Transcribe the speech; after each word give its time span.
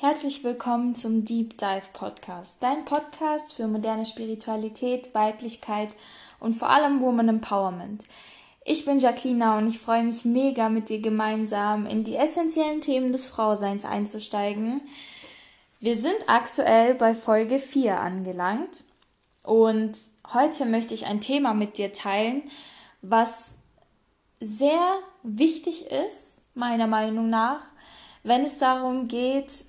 Herzlich 0.00 0.44
willkommen 0.44 0.94
zum 0.94 1.24
Deep 1.24 1.58
Dive 1.58 1.88
Podcast, 1.92 2.58
dein 2.60 2.84
Podcast 2.84 3.54
für 3.54 3.66
moderne 3.66 4.06
Spiritualität, 4.06 5.12
Weiblichkeit 5.12 5.88
und 6.38 6.54
vor 6.54 6.70
allem 6.70 7.00
Woman 7.00 7.28
Empowerment. 7.28 8.04
Ich 8.64 8.84
bin 8.84 9.00
Jacqueline 9.00 9.56
und 9.56 9.66
ich 9.66 9.80
freue 9.80 10.04
mich 10.04 10.24
mega 10.24 10.68
mit 10.68 10.88
dir 10.88 11.00
gemeinsam 11.00 11.84
in 11.84 12.04
die 12.04 12.14
essentiellen 12.14 12.80
Themen 12.80 13.10
des 13.10 13.28
Frauseins 13.28 13.84
einzusteigen. 13.84 14.82
Wir 15.80 15.96
sind 15.96 16.28
aktuell 16.28 16.94
bei 16.94 17.12
Folge 17.12 17.58
4 17.58 17.98
angelangt 17.98 18.84
und 19.42 19.98
heute 20.32 20.66
möchte 20.66 20.94
ich 20.94 21.06
ein 21.06 21.20
Thema 21.20 21.54
mit 21.54 21.76
dir 21.76 21.92
teilen, 21.92 22.44
was 23.02 23.56
sehr 24.38 25.00
wichtig 25.24 25.90
ist, 25.90 26.38
meiner 26.54 26.86
Meinung 26.86 27.30
nach, 27.30 27.62
wenn 28.22 28.44
es 28.44 28.58
darum 28.58 29.08
geht, 29.08 29.64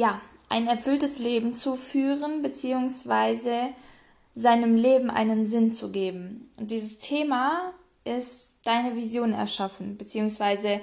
ja, 0.00 0.18
ein 0.48 0.66
erfülltes 0.66 1.18
Leben 1.18 1.52
zu 1.52 1.76
führen, 1.76 2.40
beziehungsweise 2.40 3.68
seinem 4.34 4.74
Leben 4.74 5.10
einen 5.10 5.44
Sinn 5.44 5.72
zu 5.72 5.90
geben. 5.90 6.50
Und 6.56 6.70
dieses 6.70 6.98
Thema 6.98 7.74
ist 8.04 8.54
deine 8.64 8.96
Vision 8.96 9.32
erschaffen, 9.34 9.98
beziehungsweise 9.98 10.80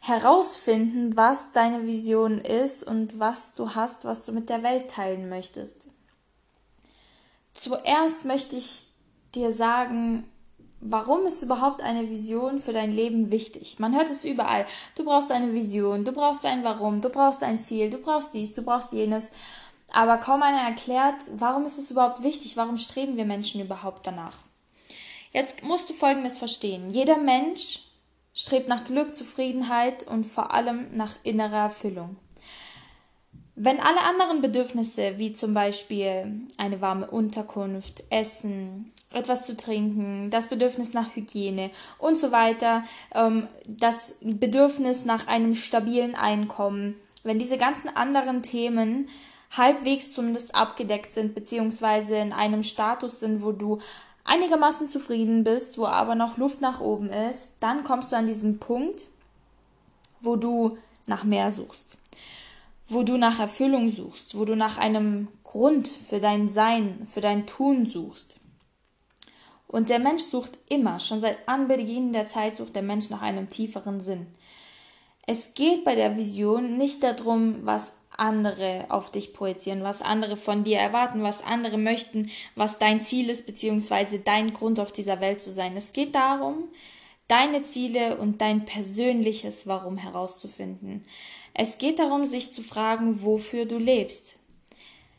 herausfinden, 0.00 1.16
was 1.16 1.52
deine 1.52 1.86
Vision 1.86 2.38
ist 2.38 2.82
und 2.82 3.20
was 3.20 3.54
du 3.54 3.76
hast, 3.76 4.04
was 4.04 4.24
du 4.24 4.32
mit 4.32 4.48
der 4.48 4.64
Welt 4.64 4.90
teilen 4.90 5.28
möchtest. 5.28 5.88
Zuerst 7.54 8.24
möchte 8.24 8.56
ich 8.56 8.88
dir 9.36 9.52
sagen, 9.52 10.24
warum 10.80 11.26
ist 11.26 11.42
überhaupt 11.42 11.82
eine 11.82 12.08
Vision 12.08 12.58
für 12.58 12.72
dein 12.72 12.92
Leben 12.92 13.30
wichtig? 13.30 13.78
Man 13.78 13.94
hört 13.94 14.10
es 14.10 14.24
überall. 14.24 14.66
Du 14.94 15.04
brauchst 15.04 15.30
eine 15.30 15.52
Vision, 15.52 16.04
du 16.04 16.12
brauchst 16.12 16.44
ein 16.44 16.64
Warum, 16.64 17.00
du 17.00 17.08
brauchst 17.08 17.42
ein 17.42 17.58
Ziel, 17.58 17.90
du 17.90 17.98
brauchst 17.98 18.34
dies, 18.34 18.54
du 18.54 18.62
brauchst 18.62 18.92
jenes. 18.92 19.30
Aber 19.92 20.18
kaum 20.18 20.42
einer 20.42 20.62
erklärt, 20.62 21.16
warum 21.32 21.64
ist 21.64 21.78
es 21.78 21.90
überhaupt 21.90 22.22
wichtig? 22.22 22.56
Warum 22.56 22.76
streben 22.76 23.16
wir 23.16 23.24
Menschen 23.24 23.60
überhaupt 23.60 24.06
danach? 24.06 24.36
Jetzt 25.32 25.62
musst 25.62 25.90
du 25.90 25.94
Folgendes 25.94 26.38
verstehen. 26.38 26.90
Jeder 26.90 27.18
Mensch 27.18 27.80
strebt 28.34 28.68
nach 28.68 28.84
Glück, 28.84 29.14
Zufriedenheit 29.14 30.06
und 30.06 30.24
vor 30.24 30.52
allem 30.52 30.96
nach 30.96 31.14
innerer 31.22 31.64
Erfüllung. 31.64 32.16
Wenn 33.62 33.78
alle 33.78 34.00
anderen 34.00 34.40
Bedürfnisse, 34.40 35.18
wie 35.18 35.34
zum 35.34 35.52
Beispiel 35.52 36.40
eine 36.56 36.80
warme 36.80 37.06
Unterkunft, 37.10 38.02
Essen, 38.08 38.90
etwas 39.12 39.44
zu 39.44 39.54
trinken, 39.54 40.30
das 40.30 40.48
Bedürfnis 40.48 40.94
nach 40.94 41.14
Hygiene 41.14 41.70
und 41.98 42.16
so 42.16 42.32
weiter, 42.32 42.84
ähm, 43.14 43.48
das 43.66 44.14
Bedürfnis 44.22 45.04
nach 45.04 45.26
einem 45.26 45.54
stabilen 45.54 46.14
Einkommen, 46.14 46.94
wenn 47.22 47.38
diese 47.38 47.58
ganzen 47.58 47.94
anderen 47.94 48.42
Themen 48.42 49.10
halbwegs 49.50 50.10
zumindest 50.10 50.54
abgedeckt 50.54 51.12
sind, 51.12 51.34
beziehungsweise 51.34 52.16
in 52.16 52.32
einem 52.32 52.62
Status 52.62 53.20
sind, 53.20 53.42
wo 53.42 53.52
du 53.52 53.78
einigermaßen 54.24 54.88
zufrieden 54.88 55.44
bist, 55.44 55.76
wo 55.76 55.84
aber 55.84 56.14
noch 56.14 56.38
Luft 56.38 56.62
nach 56.62 56.80
oben 56.80 57.10
ist, 57.10 57.52
dann 57.60 57.84
kommst 57.84 58.10
du 58.10 58.16
an 58.16 58.26
diesen 58.26 58.58
Punkt, 58.58 59.08
wo 60.22 60.36
du 60.36 60.78
nach 61.06 61.24
mehr 61.24 61.52
suchst 61.52 61.98
wo 62.90 63.04
du 63.04 63.16
nach 63.16 63.38
Erfüllung 63.38 63.88
suchst, 63.88 64.36
wo 64.36 64.44
du 64.44 64.56
nach 64.56 64.76
einem 64.76 65.28
Grund 65.44 65.88
für 65.88 66.18
dein 66.18 66.48
Sein, 66.48 67.06
für 67.06 67.20
dein 67.20 67.46
Tun 67.46 67.86
suchst. 67.86 68.40
Und 69.68 69.88
der 69.88 70.00
Mensch 70.00 70.24
sucht 70.24 70.58
immer, 70.68 70.98
schon 70.98 71.20
seit 71.20 71.48
Anbeginn 71.48 72.12
der 72.12 72.26
Zeit 72.26 72.56
sucht 72.56 72.74
der 72.74 72.82
Mensch 72.82 73.08
nach 73.08 73.22
einem 73.22 73.48
tieferen 73.48 74.00
Sinn. 74.00 74.26
Es 75.26 75.54
geht 75.54 75.84
bei 75.84 75.94
der 75.94 76.16
Vision 76.16 76.76
nicht 76.76 77.04
darum, 77.04 77.60
was 77.62 77.94
andere 78.16 78.86
auf 78.88 79.12
dich 79.12 79.32
projizieren, 79.32 79.84
was 79.84 80.02
andere 80.02 80.36
von 80.36 80.64
dir 80.64 80.78
erwarten, 80.78 81.22
was 81.22 81.44
andere 81.44 81.78
möchten, 81.78 82.28
was 82.56 82.80
dein 82.80 83.00
Ziel 83.00 83.30
ist, 83.30 83.46
beziehungsweise 83.46 84.18
dein 84.18 84.52
Grund 84.52 84.80
auf 84.80 84.90
dieser 84.90 85.20
Welt 85.20 85.40
zu 85.40 85.52
sein. 85.52 85.76
Es 85.76 85.92
geht 85.92 86.16
darum, 86.16 86.68
deine 87.28 87.62
Ziele 87.62 88.16
und 88.16 88.40
dein 88.40 88.64
persönliches 88.64 89.68
Warum 89.68 89.96
herauszufinden. 89.96 91.04
Es 91.54 91.78
geht 91.78 91.98
darum, 91.98 92.26
sich 92.26 92.52
zu 92.52 92.62
fragen, 92.62 93.22
wofür 93.22 93.66
du 93.66 93.78
lebst. 93.78 94.38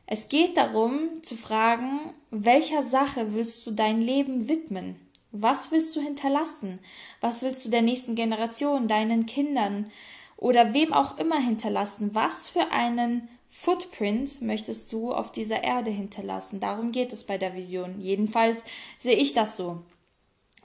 Es 0.05 0.27
geht 0.27 0.57
darum, 0.57 1.23
zu 1.23 1.37
fragen, 1.37 2.13
welcher 2.31 2.83
Sache 2.83 3.33
willst 3.33 3.65
du 3.65 3.71
dein 3.71 4.01
Leben 4.01 4.49
widmen? 4.49 4.95
Was 5.31 5.71
willst 5.71 5.95
du 5.95 6.01
hinterlassen? 6.01 6.79
Was 7.21 7.41
willst 7.41 7.63
du 7.63 7.69
der 7.69 7.81
nächsten 7.81 8.15
Generation, 8.15 8.87
deinen 8.89 9.25
Kindern 9.25 9.89
oder 10.35 10.73
wem 10.73 10.91
auch 10.91 11.17
immer 11.17 11.39
hinterlassen? 11.39 12.13
Was 12.13 12.49
für 12.49 12.71
einen 12.71 13.29
Footprint 13.47 14.41
möchtest 14.41 14.91
du 14.91 15.13
auf 15.13 15.31
dieser 15.31 15.63
Erde 15.63 15.91
hinterlassen? 15.91 16.59
Darum 16.59 16.91
geht 16.91 17.13
es 17.13 17.25
bei 17.25 17.37
der 17.37 17.55
Vision. 17.55 18.01
Jedenfalls 18.01 18.63
sehe 18.97 19.15
ich 19.15 19.33
das 19.33 19.55
so. 19.55 19.81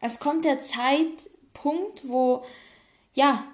Es 0.00 0.18
kommt 0.18 0.44
der 0.44 0.62
Zeitpunkt, 0.62 2.08
wo 2.08 2.42
ja, 3.14 3.44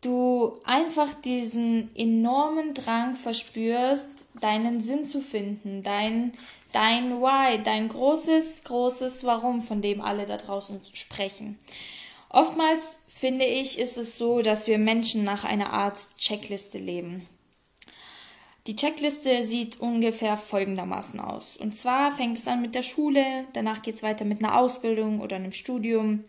du 0.00 0.60
einfach 0.64 1.12
diesen 1.14 1.94
enormen 1.96 2.74
Drang 2.74 3.16
verspürst, 3.16 4.10
deinen 4.40 4.80
Sinn 4.80 5.04
zu 5.04 5.20
finden, 5.20 5.82
dein, 5.82 6.32
dein 6.72 7.20
Why, 7.20 7.60
dein 7.62 7.88
großes, 7.88 8.64
großes 8.64 9.24
Warum, 9.24 9.62
von 9.62 9.82
dem 9.82 10.00
alle 10.00 10.26
da 10.26 10.36
draußen 10.36 10.80
sprechen. 10.92 11.58
Oftmals 12.30 12.98
finde 13.08 13.46
ich, 13.46 13.78
ist 13.78 13.96
es 13.96 14.16
so, 14.18 14.42
dass 14.42 14.66
wir 14.66 14.78
Menschen 14.78 15.24
nach 15.24 15.44
einer 15.44 15.72
Art 15.72 15.98
Checkliste 16.18 16.78
leben. 16.78 17.26
Die 18.66 18.76
Checkliste 18.76 19.44
sieht 19.44 19.80
ungefähr 19.80 20.36
folgendermaßen 20.36 21.20
aus. 21.20 21.56
Und 21.56 21.74
zwar 21.74 22.12
fängt 22.12 22.36
es 22.36 22.46
an 22.46 22.60
mit 22.60 22.74
der 22.74 22.82
Schule, 22.82 23.24
danach 23.54 23.80
geht 23.80 23.94
es 23.94 24.02
weiter 24.02 24.26
mit 24.26 24.44
einer 24.44 24.58
Ausbildung 24.58 25.20
oder 25.20 25.36
einem 25.36 25.52
Studium, 25.52 26.24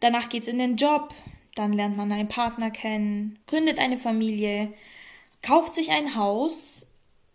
danach 0.00 0.28
geht 0.28 0.42
es 0.42 0.48
in 0.48 0.58
den 0.58 0.74
Job, 0.76 1.14
dann 1.54 1.72
lernt 1.72 1.96
man 1.96 2.12
einen 2.12 2.28
Partner 2.28 2.70
kennen, 2.70 3.38
gründet 3.46 3.78
eine 3.78 3.96
Familie, 3.96 4.72
kauft 5.42 5.74
sich 5.74 5.90
ein 5.90 6.14
Haus, 6.14 6.86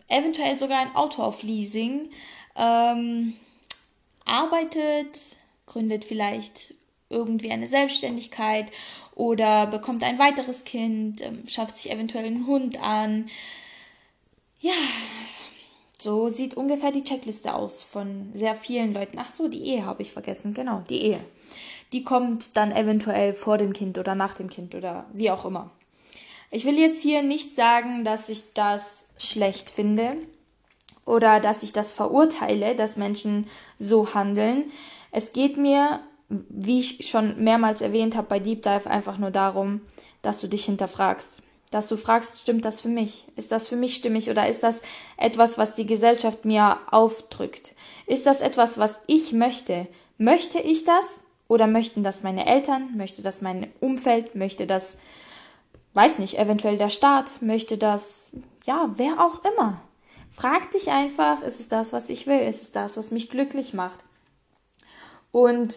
eventuell 0.08 0.58
sogar 0.58 0.80
ein 0.80 0.96
Auto 0.96 1.22
auf 1.22 1.44
Leasing, 1.44 2.10
ähm, 2.56 3.36
arbeitet, 4.26 5.20
gründet 5.66 6.06
vielleicht 6.06 6.74
irgendwie 7.10 7.52
eine 7.52 7.68
Selbstständigkeit 7.68 8.72
oder 9.16 9.68
bekommt 9.68 10.04
ein 10.04 10.20
weiteres 10.20 10.64
Kind, 10.64 11.22
ähm, 11.22 11.48
schafft 11.48 11.76
sich 11.76 11.92
eventuell 11.92 12.26
einen 12.26 12.48
Hund 12.48 12.82
an. 12.82 13.30
Ja, 14.60 14.74
so 15.98 16.30
sieht 16.30 16.56
ungefähr 16.56 16.92
die 16.92 17.04
Checkliste 17.04 17.54
aus 17.54 17.84
von 17.84 18.32
sehr 18.34 18.56
vielen 18.56 18.94
Leuten. 18.94 19.20
Ach 19.20 19.32
so, 19.32 19.48
die 19.48 19.64
Ehe 19.64 19.86
habe 19.86 20.02
ich 20.02 20.12
vergessen. 20.12 20.54
Genau, 20.54 20.84
die 20.90 21.02
Ehe 21.02 21.20
die 21.94 22.04
kommt 22.04 22.58
dann 22.58 22.72
eventuell 22.72 23.34
vor 23.34 23.58
dem 23.58 23.72
Kind 23.72 23.98
oder 23.98 24.16
nach 24.16 24.34
dem 24.34 24.50
Kind 24.50 24.76
oder 24.76 25.06
wie 25.14 25.32
auch 25.32 25.46
immer. 25.46 25.70
Ich 26.50 26.66
will 26.66 26.78
jetzt 26.78 27.02
hier 27.02 27.24
nicht 27.24 27.56
sagen, 27.56 28.04
dass 28.04 28.30
ich 28.30 28.54
das 28.54 29.06
schlecht 29.18 29.70
finde 29.70 30.18
oder 31.06 31.40
dass 31.40 31.64
ich 31.64 31.72
das 31.72 31.92
verurteile, 31.92 32.76
dass 32.76 32.98
Menschen 32.98 33.48
so 33.78 34.14
handeln. 34.14 34.72
Es 35.12 35.34
geht 35.34 35.58
mir, 35.58 36.02
wie 36.30 36.80
ich 36.80 37.08
schon 37.08 37.44
mehrmals 37.44 37.82
erwähnt 37.82 38.16
habe 38.16 38.28
bei 38.28 38.40
Deep 38.40 38.64
Dive, 38.64 38.90
einfach 38.90 39.18
nur 39.18 39.32
darum, 39.32 39.82
dass 40.22 40.40
du 40.40 40.48
dich 40.48 40.66
hinterfragst. 40.66 41.42
Dass 41.70 41.88
du 41.88 41.98
fragst, 41.98 42.40
stimmt 42.42 42.66
das 42.66 42.82
für 42.82 42.88
mich? 42.88 43.26
Ist 43.36 43.52
das 43.52 43.68
für 43.68 43.76
mich 43.76 43.96
stimmig 43.96 44.30
oder 44.30 44.48
ist 44.48 44.62
das 44.62 44.82
etwas, 45.18 45.58
was 45.58 45.74
die 45.74 45.88
Gesellschaft 45.88 46.46
mir 46.46 46.78
aufdrückt? 46.92 47.74
Ist 48.06 48.28
das 48.28 48.42
etwas, 48.42 48.78
was 48.78 49.00
ich 49.08 49.34
möchte? 49.34 49.88
Möchte 50.20 50.60
ich 50.60 50.86
das 50.86 51.24
oder 51.54 51.68
möchten 51.68 52.04
das 52.04 52.24
meine 52.24 52.48
Eltern, 52.48 52.98
möchte 52.98 53.22
das 53.22 53.42
mein 53.42 53.72
Umfeld, 53.80 54.34
möchte 54.34 54.66
das, 54.66 54.98
weiß 55.94 56.18
nicht, 56.18 56.40
eventuell 56.40 56.80
der 56.80 56.90
Staat, 56.90 57.44
möchte 57.44 57.78
das, 57.78 58.32
ja, 58.66 58.90
wer 58.98 59.24
auch 59.24 59.44
immer. 59.46 59.80
Frag 60.32 60.72
dich 60.72 60.90
einfach, 60.90 61.44
ist 61.44 61.60
es 61.60 61.70
das, 61.70 61.94
was 61.94 62.10
ich 62.10 62.26
will? 62.26 62.40
Ist 62.40 62.64
es 62.64 62.72
das, 62.72 62.98
was 62.98 63.12
mich 63.12 63.30
glücklich 63.30 63.76
macht? 63.76 64.00
Und 65.32 65.76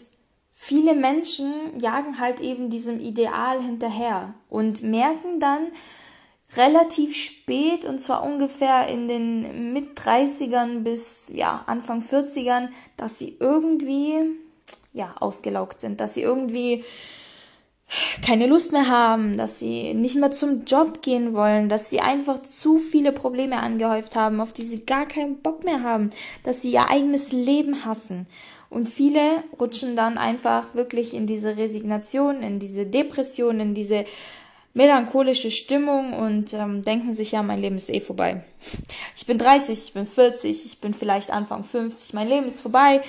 viele 0.50 0.94
Menschen 0.94 1.78
jagen 1.78 2.18
halt 2.18 2.40
eben 2.40 2.70
diesem 2.70 2.98
Ideal 2.98 3.62
hinterher 3.62 4.32
und 4.48 4.82
merken 4.82 5.40
dann 5.40 5.66
relativ 6.56 7.14
spät, 7.14 7.84
und 7.84 8.00
zwar 8.00 8.22
ungefähr 8.24 8.88
in 8.88 9.08
den 9.08 9.74
mit 9.74 9.98
30ern 9.98 10.84
bis 10.84 11.30
ja, 11.34 11.64
Anfang 11.66 12.00
40ern, 12.00 12.70
dass 12.96 13.18
sie 13.18 13.36
irgendwie 13.38 14.45
ja, 14.96 15.14
ausgelaugt 15.20 15.78
sind, 15.78 16.00
dass 16.00 16.14
sie 16.14 16.22
irgendwie 16.22 16.84
keine 18.24 18.46
Lust 18.46 18.72
mehr 18.72 18.88
haben, 18.88 19.36
dass 19.36 19.60
sie 19.60 19.94
nicht 19.94 20.16
mehr 20.16 20.32
zum 20.32 20.64
Job 20.64 21.02
gehen 21.02 21.34
wollen, 21.34 21.68
dass 21.68 21.88
sie 21.88 22.00
einfach 22.00 22.42
zu 22.42 22.78
viele 22.78 23.12
Probleme 23.12 23.58
angehäuft 23.58 24.16
haben, 24.16 24.40
auf 24.40 24.52
die 24.52 24.64
sie 24.64 24.84
gar 24.84 25.06
keinen 25.06 25.38
Bock 25.38 25.64
mehr 25.64 25.82
haben, 25.82 26.10
dass 26.42 26.62
sie 26.62 26.72
ihr 26.72 26.90
eigenes 26.90 27.30
Leben 27.30 27.84
hassen. 27.84 28.26
Und 28.70 28.88
viele 28.88 29.44
rutschen 29.60 29.94
dann 29.94 30.18
einfach 30.18 30.74
wirklich 30.74 31.14
in 31.14 31.28
diese 31.28 31.56
Resignation, 31.56 32.42
in 32.42 32.58
diese 32.58 32.86
Depression, 32.86 33.60
in 33.60 33.74
diese 33.74 34.04
melancholische 34.74 35.52
Stimmung 35.52 36.12
und 36.12 36.52
ähm, 36.52 36.84
denken 36.84 37.14
sich, 37.14 37.32
ja, 37.32 37.42
mein 37.42 37.60
Leben 37.60 37.76
ist 37.76 37.88
eh 37.88 38.00
vorbei. 38.00 38.42
Ich 39.16 39.24
bin 39.24 39.38
30, 39.38 39.86
ich 39.86 39.92
bin 39.94 40.06
40, 40.06 40.66
ich 40.66 40.80
bin 40.80 40.92
vielleicht 40.92 41.30
Anfang 41.30 41.62
50, 41.64 42.12
mein 42.14 42.28
Leben 42.28 42.46
ist 42.46 42.60
vorbei. 42.60 43.00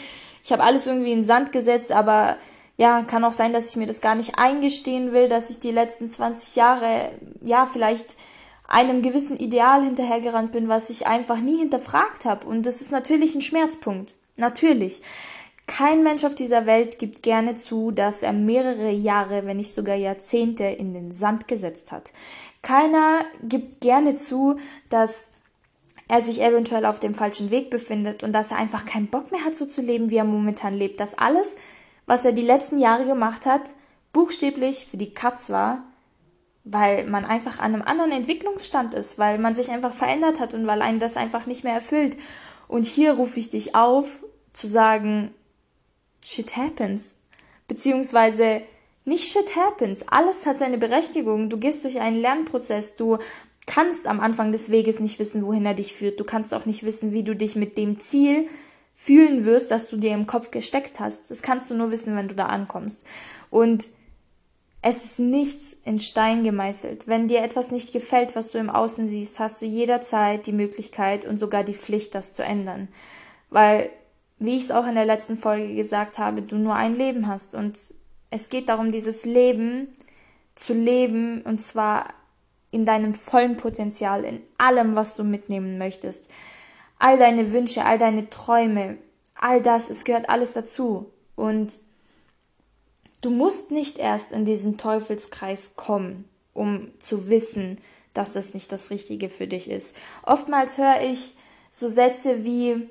Ich 0.48 0.54
habe 0.54 0.64
alles 0.64 0.88
irgendwie 0.88 1.12
in 1.12 1.20
den 1.20 1.28
Sand 1.28 1.52
gesetzt, 1.52 1.92
aber 1.92 2.38
ja, 2.78 3.04
kann 3.04 3.26
auch 3.26 3.34
sein, 3.34 3.52
dass 3.52 3.72
ich 3.72 3.76
mir 3.76 3.86
das 3.86 4.00
gar 4.00 4.16
nicht 4.16 4.40
eingestehen 4.40 5.12
will, 5.12 5.28
dass 5.28 5.50
ich 5.50 5.60
die 5.60 5.72
letzten 5.72 6.08
20 6.08 6.56
Jahre, 6.56 7.12
ja, 7.42 7.66
vielleicht 7.66 8.16
einem 8.66 9.02
gewissen 9.02 9.36
Ideal 9.36 9.84
hinterhergerannt 9.84 10.54
bin, 10.54 10.70
was 10.70 10.90
ich 10.90 11.06
einfach 11.06 11.42
nie 11.42 11.58
hinterfragt 11.58 12.24
habe. 12.24 12.48
Und 12.48 12.66
das 12.66 12.80
ist 12.80 12.94
natürlich 12.94 13.36
ein 13.36 13.42
Schmerzpunkt. 13.42 14.16
Natürlich. 14.38 15.02
Kein 15.66 16.02
Mensch 16.02 16.24
auf 16.24 16.34
dieser 16.34 16.66
Welt 16.66 16.98
gibt 16.98 17.24
gerne 17.24 17.56
zu, 17.56 17.92
dass 17.92 18.24
er 18.24 18.32
mehrere 18.32 18.92
Jahre, 18.92 19.46
wenn 19.46 19.58
nicht 19.58 19.76
sogar 19.76 19.98
Jahrzehnte 19.98 20.64
in 20.64 20.94
den 20.94 21.12
Sand 21.12 21.50
gesetzt 21.50 21.92
hat. 21.92 22.14
Keiner 22.62 23.26
gibt 23.44 23.82
gerne 23.82 24.16
zu, 24.16 24.56
dass 24.90 25.28
er 26.08 26.22
sich 26.22 26.42
eventuell 26.42 26.86
auf 26.86 27.00
dem 27.00 27.14
falschen 27.14 27.52
Weg 27.52 27.70
befindet 27.70 28.24
und 28.24 28.32
dass 28.32 28.52
er 28.52 28.58
einfach 28.58 28.86
keinen 28.86 29.08
Bock 29.08 29.32
mehr 29.32 29.44
hat, 29.44 29.56
so 29.56 29.66
zu 29.66 29.82
leben, 29.82 30.10
wie 30.10 30.18
er 30.18 30.24
momentan 30.24 30.74
lebt. 30.74 31.00
Dass 31.00 31.18
alles, 31.18 31.58
was 32.06 32.24
er 32.24 32.32
die 32.32 32.42
letzten 32.42 32.80
Jahre 32.80 33.06
gemacht 33.06 33.46
hat, 33.46 33.62
buchstäblich 34.14 34.86
für 34.86 34.98
die 34.98 35.14
Katz 35.14 35.50
war, 35.50 35.84
weil 36.64 37.06
man 37.08 37.26
einfach 37.26 37.60
an 37.60 37.74
einem 37.74 37.84
anderen 37.84 38.12
Entwicklungsstand 38.12 38.94
ist, 38.94 39.20
weil 39.20 39.38
man 39.38 39.54
sich 39.54 39.70
einfach 39.70 39.94
verändert 39.94 40.40
hat 40.40 40.54
und 40.54 40.66
weil 40.66 40.82
einen 40.82 41.00
das 41.00 41.18
einfach 41.18 41.46
nicht 41.46 41.64
mehr 41.64 41.74
erfüllt. 41.74 42.18
Und 42.68 42.86
hier 42.86 43.14
rufe 43.14 43.40
ich 43.40 43.50
dich 43.50 43.76
auf, 43.76 44.24
zu 44.54 44.68
sagen, 44.68 45.34
shit 46.24 46.56
happens. 46.58 47.18
Beziehungsweise 47.68 48.62
nicht 49.06 49.32
shit 49.32 49.56
happens. 49.56 50.06
Alles 50.10 50.46
hat 50.46 50.60
seine 50.60 50.78
Berechtigung. 50.78 51.50
Du 51.50 51.58
gehst 51.58 51.84
durch 51.86 52.02
einen 52.02 52.20
Lernprozess. 52.20 52.98
Du 52.98 53.20
kannst 53.68 54.08
am 54.08 54.20
Anfang 54.20 54.52
des 54.52 54.72
Weges 54.72 55.00
nicht 55.00 55.20
wissen, 55.20 55.46
wohin 55.46 55.66
er 55.66 55.76
dich 55.76 55.94
führt. 55.94 56.20
Du 56.20 56.24
kannst 56.24 56.54
auch 56.54 56.66
nicht 56.66 56.84
wissen, 56.84 57.12
wie 57.12 57.24
du 57.24 57.36
dich 57.36 57.56
mit 57.56 57.78
dem 57.78 58.00
Ziel 58.00 58.48
fühlen 58.96 59.46
wirst, 59.46 59.70
das 59.70 59.90
du 59.90 59.98
dir 59.98 60.14
im 60.14 60.26
Kopf 60.26 60.50
gesteckt 60.50 61.00
hast. 61.00 61.30
Das 61.30 61.44
kannst 61.44 61.70
du 61.70 61.76
nur 61.76 61.92
wissen, 61.92 62.16
wenn 62.16 62.28
du 62.28 62.34
da 62.34 62.48
ankommst. 62.48 63.06
Und 63.52 63.90
es 64.82 65.04
ist 65.04 65.20
nichts 65.20 65.76
in 65.86 66.00
Stein 66.00 66.44
gemeißelt. 66.44 67.08
Wenn 67.08 67.28
dir 67.28 67.44
etwas 67.44 67.72
nicht 67.72 67.94
gefällt, 67.94 68.36
was 68.36 68.52
du 68.52 68.58
im 68.58 68.72
Außen 68.72 69.08
siehst, 69.08 69.38
hast 69.38 69.62
du 69.62 69.66
jederzeit 69.66 70.48
die 70.48 70.54
Möglichkeit 70.54 71.26
und 71.26 71.38
sogar 71.38 71.64
die 71.64 71.74
Pflicht, 71.74 72.16
das 72.16 72.34
zu 72.34 72.44
ändern. 72.44 72.88
Weil 73.50 73.92
wie 74.40 74.56
ich 74.56 74.64
es 74.64 74.72
auch 74.72 74.88
in 74.88 74.96
der 74.96 75.06
letzten 75.06 75.38
Folge 75.38 75.74
gesagt 75.76 76.20
habe, 76.20 76.42
du 76.42 76.58
nur 76.58 76.76
ein 76.76 76.96
Leben 76.96 77.28
hast. 77.28 77.56
Und 77.56 77.78
es 78.30 78.50
geht 78.50 78.70
darum, 78.70 78.92
dieses 78.92 79.26
Leben 79.26 79.88
zu 80.56 80.74
leben 80.74 81.42
und 81.44 81.62
zwar 81.62 82.06
in 82.78 82.86
deinem 82.86 83.16
vollen 83.16 83.58
Potenzial, 83.58 84.24
in 84.24 84.42
allem, 84.58 84.96
was 84.96 85.16
du 85.16 85.24
mitnehmen 85.24 85.78
möchtest. 85.80 86.26
All 87.00 87.18
deine 87.18 87.52
Wünsche, 87.52 87.86
all 87.86 87.98
deine 87.98 88.30
Träume, 88.30 88.98
all 89.36 89.62
das, 89.62 89.90
es 89.90 90.04
gehört 90.04 90.30
alles 90.30 90.54
dazu. 90.54 91.12
Und 91.36 91.74
du 93.22 93.32
musst 93.32 93.72
nicht 93.72 93.98
erst 93.98 94.32
in 94.32 94.46
diesen 94.46 94.78
Teufelskreis 94.78 95.72
kommen, 95.76 96.30
um 96.54 96.92
zu 97.00 97.28
wissen, 97.30 97.80
dass 98.14 98.34
das 98.34 98.54
nicht 98.54 98.72
das 98.72 98.92
Richtige 98.92 99.28
für 99.28 99.48
dich 99.48 99.70
ist. 99.70 99.96
Oftmals 100.24 100.78
höre 100.78 101.02
ich 101.02 101.36
so 101.70 101.88
Sätze 101.88 102.44
wie, 102.44 102.90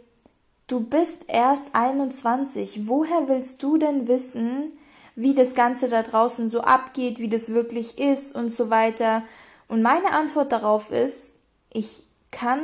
Du 0.69 0.81
bist 0.81 1.27
erst 1.29 1.69
21. 1.75 2.89
Woher 2.89 3.29
willst 3.29 3.63
du 3.63 3.77
denn 3.77 4.09
wissen, 4.09 4.73
wie 5.15 5.33
das 5.33 5.55
Ganze 5.55 5.89
da 5.89 6.03
draußen 6.03 6.51
so 6.51 6.61
abgeht, 6.61 7.21
wie 7.21 7.29
das 7.29 7.53
wirklich 7.53 7.99
ist 7.99 8.35
und 8.35 8.49
so 8.49 8.69
weiter? 8.69 9.23
Und 9.69 9.83
meine 9.83 10.13
Antwort 10.13 10.53
darauf 10.53 10.91
ist, 10.91 11.41
ich 11.73 12.05
kann 12.31 12.61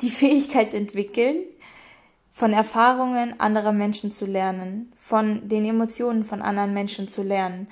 die 0.00 0.10
Fähigkeit 0.10 0.74
entwickeln, 0.74 1.42
von 2.30 2.52
Erfahrungen 2.52 3.40
anderer 3.40 3.72
Menschen 3.72 4.12
zu 4.12 4.26
lernen, 4.26 4.92
von 4.94 5.48
den 5.48 5.64
Emotionen 5.64 6.22
von 6.22 6.42
anderen 6.42 6.74
Menschen 6.74 7.08
zu 7.08 7.22
lernen, 7.22 7.68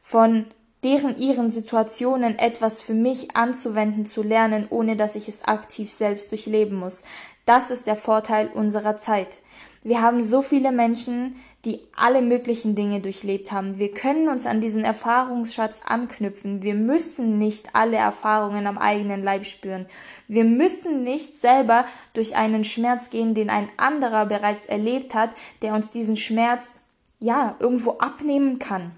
von 0.00 0.46
deren 0.82 1.18
ihren 1.18 1.50
Situationen 1.50 2.38
etwas 2.38 2.80
für 2.80 2.94
mich 2.94 3.36
anzuwenden 3.36 4.06
zu 4.06 4.22
lernen, 4.22 4.68
ohne 4.70 4.96
dass 4.96 5.16
ich 5.16 5.28
es 5.28 5.42
aktiv 5.42 5.92
selbst 5.92 6.30
durchleben 6.30 6.78
muss. 6.78 7.02
Das 7.44 7.70
ist 7.70 7.86
der 7.86 7.96
Vorteil 7.96 8.48
unserer 8.48 8.96
Zeit. 8.96 9.40
Wir 9.86 10.02
haben 10.02 10.20
so 10.20 10.42
viele 10.42 10.72
Menschen, 10.72 11.36
die 11.64 11.78
alle 11.94 12.20
möglichen 12.20 12.74
Dinge 12.74 12.98
durchlebt 12.98 13.52
haben. 13.52 13.78
Wir 13.78 13.92
können 13.92 14.28
uns 14.28 14.44
an 14.44 14.60
diesen 14.60 14.84
Erfahrungsschatz 14.84 15.82
anknüpfen. 15.86 16.60
Wir 16.64 16.74
müssen 16.74 17.38
nicht 17.38 17.68
alle 17.72 17.96
Erfahrungen 17.96 18.66
am 18.66 18.78
eigenen 18.78 19.22
Leib 19.22 19.46
spüren. 19.46 19.86
Wir 20.26 20.42
müssen 20.42 21.04
nicht 21.04 21.38
selber 21.38 21.84
durch 22.14 22.34
einen 22.34 22.64
Schmerz 22.64 23.10
gehen, 23.10 23.34
den 23.34 23.48
ein 23.48 23.68
anderer 23.76 24.26
bereits 24.26 24.66
erlebt 24.66 25.14
hat, 25.14 25.30
der 25.62 25.72
uns 25.72 25.88
diesen 25.90 26.16
Schmerz 26.16 26.74
ja 27.20 27.54
irgendwo 27.60 27.92
abnehmen 27.98 28.58
kann. 28.58 28.90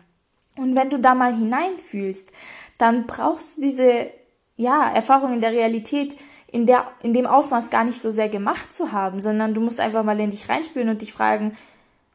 Und 0.56 0.75
wenn 0.75 0.88
du 0.88 0.99
da 0.99 1.14
mal 1.14 1.37
hineinfühlst, 1.37 2.32
dann 2.79 3.06
brauchst 3.06 3.58
du 3.58 3.61
diese 3.61 4.06
ja, 4.56 4.88
Erfahrung 4.88 5.34
in 5.34 5.43
der 5.43 5.52
Realität 5.52 6.17
in, 6.50 6.67
der, 6.67 6.91
in 7.03 7.12
dem 7.12 7.27
Ausmaß 7.27 7.71
gar 7.71 7.85
nicht 7.85 8.00
so 8.00 8.11
sehr 8.11 8.29
gemacht 8.29 8.73
zu 8.73 8.93
haben, 8.93 9.21
sondern 9.21 9.55
du 9.55 9.61
musst 9.61 9.81
einfach 9.81 10.03
mal 10.03 10.19
in 10.19 10.31
dich 10.31 10.49
reinspüren 10.49 10.89
und 10.89 11.03
dich 11.03 11.12
fragen, 11.12 11.56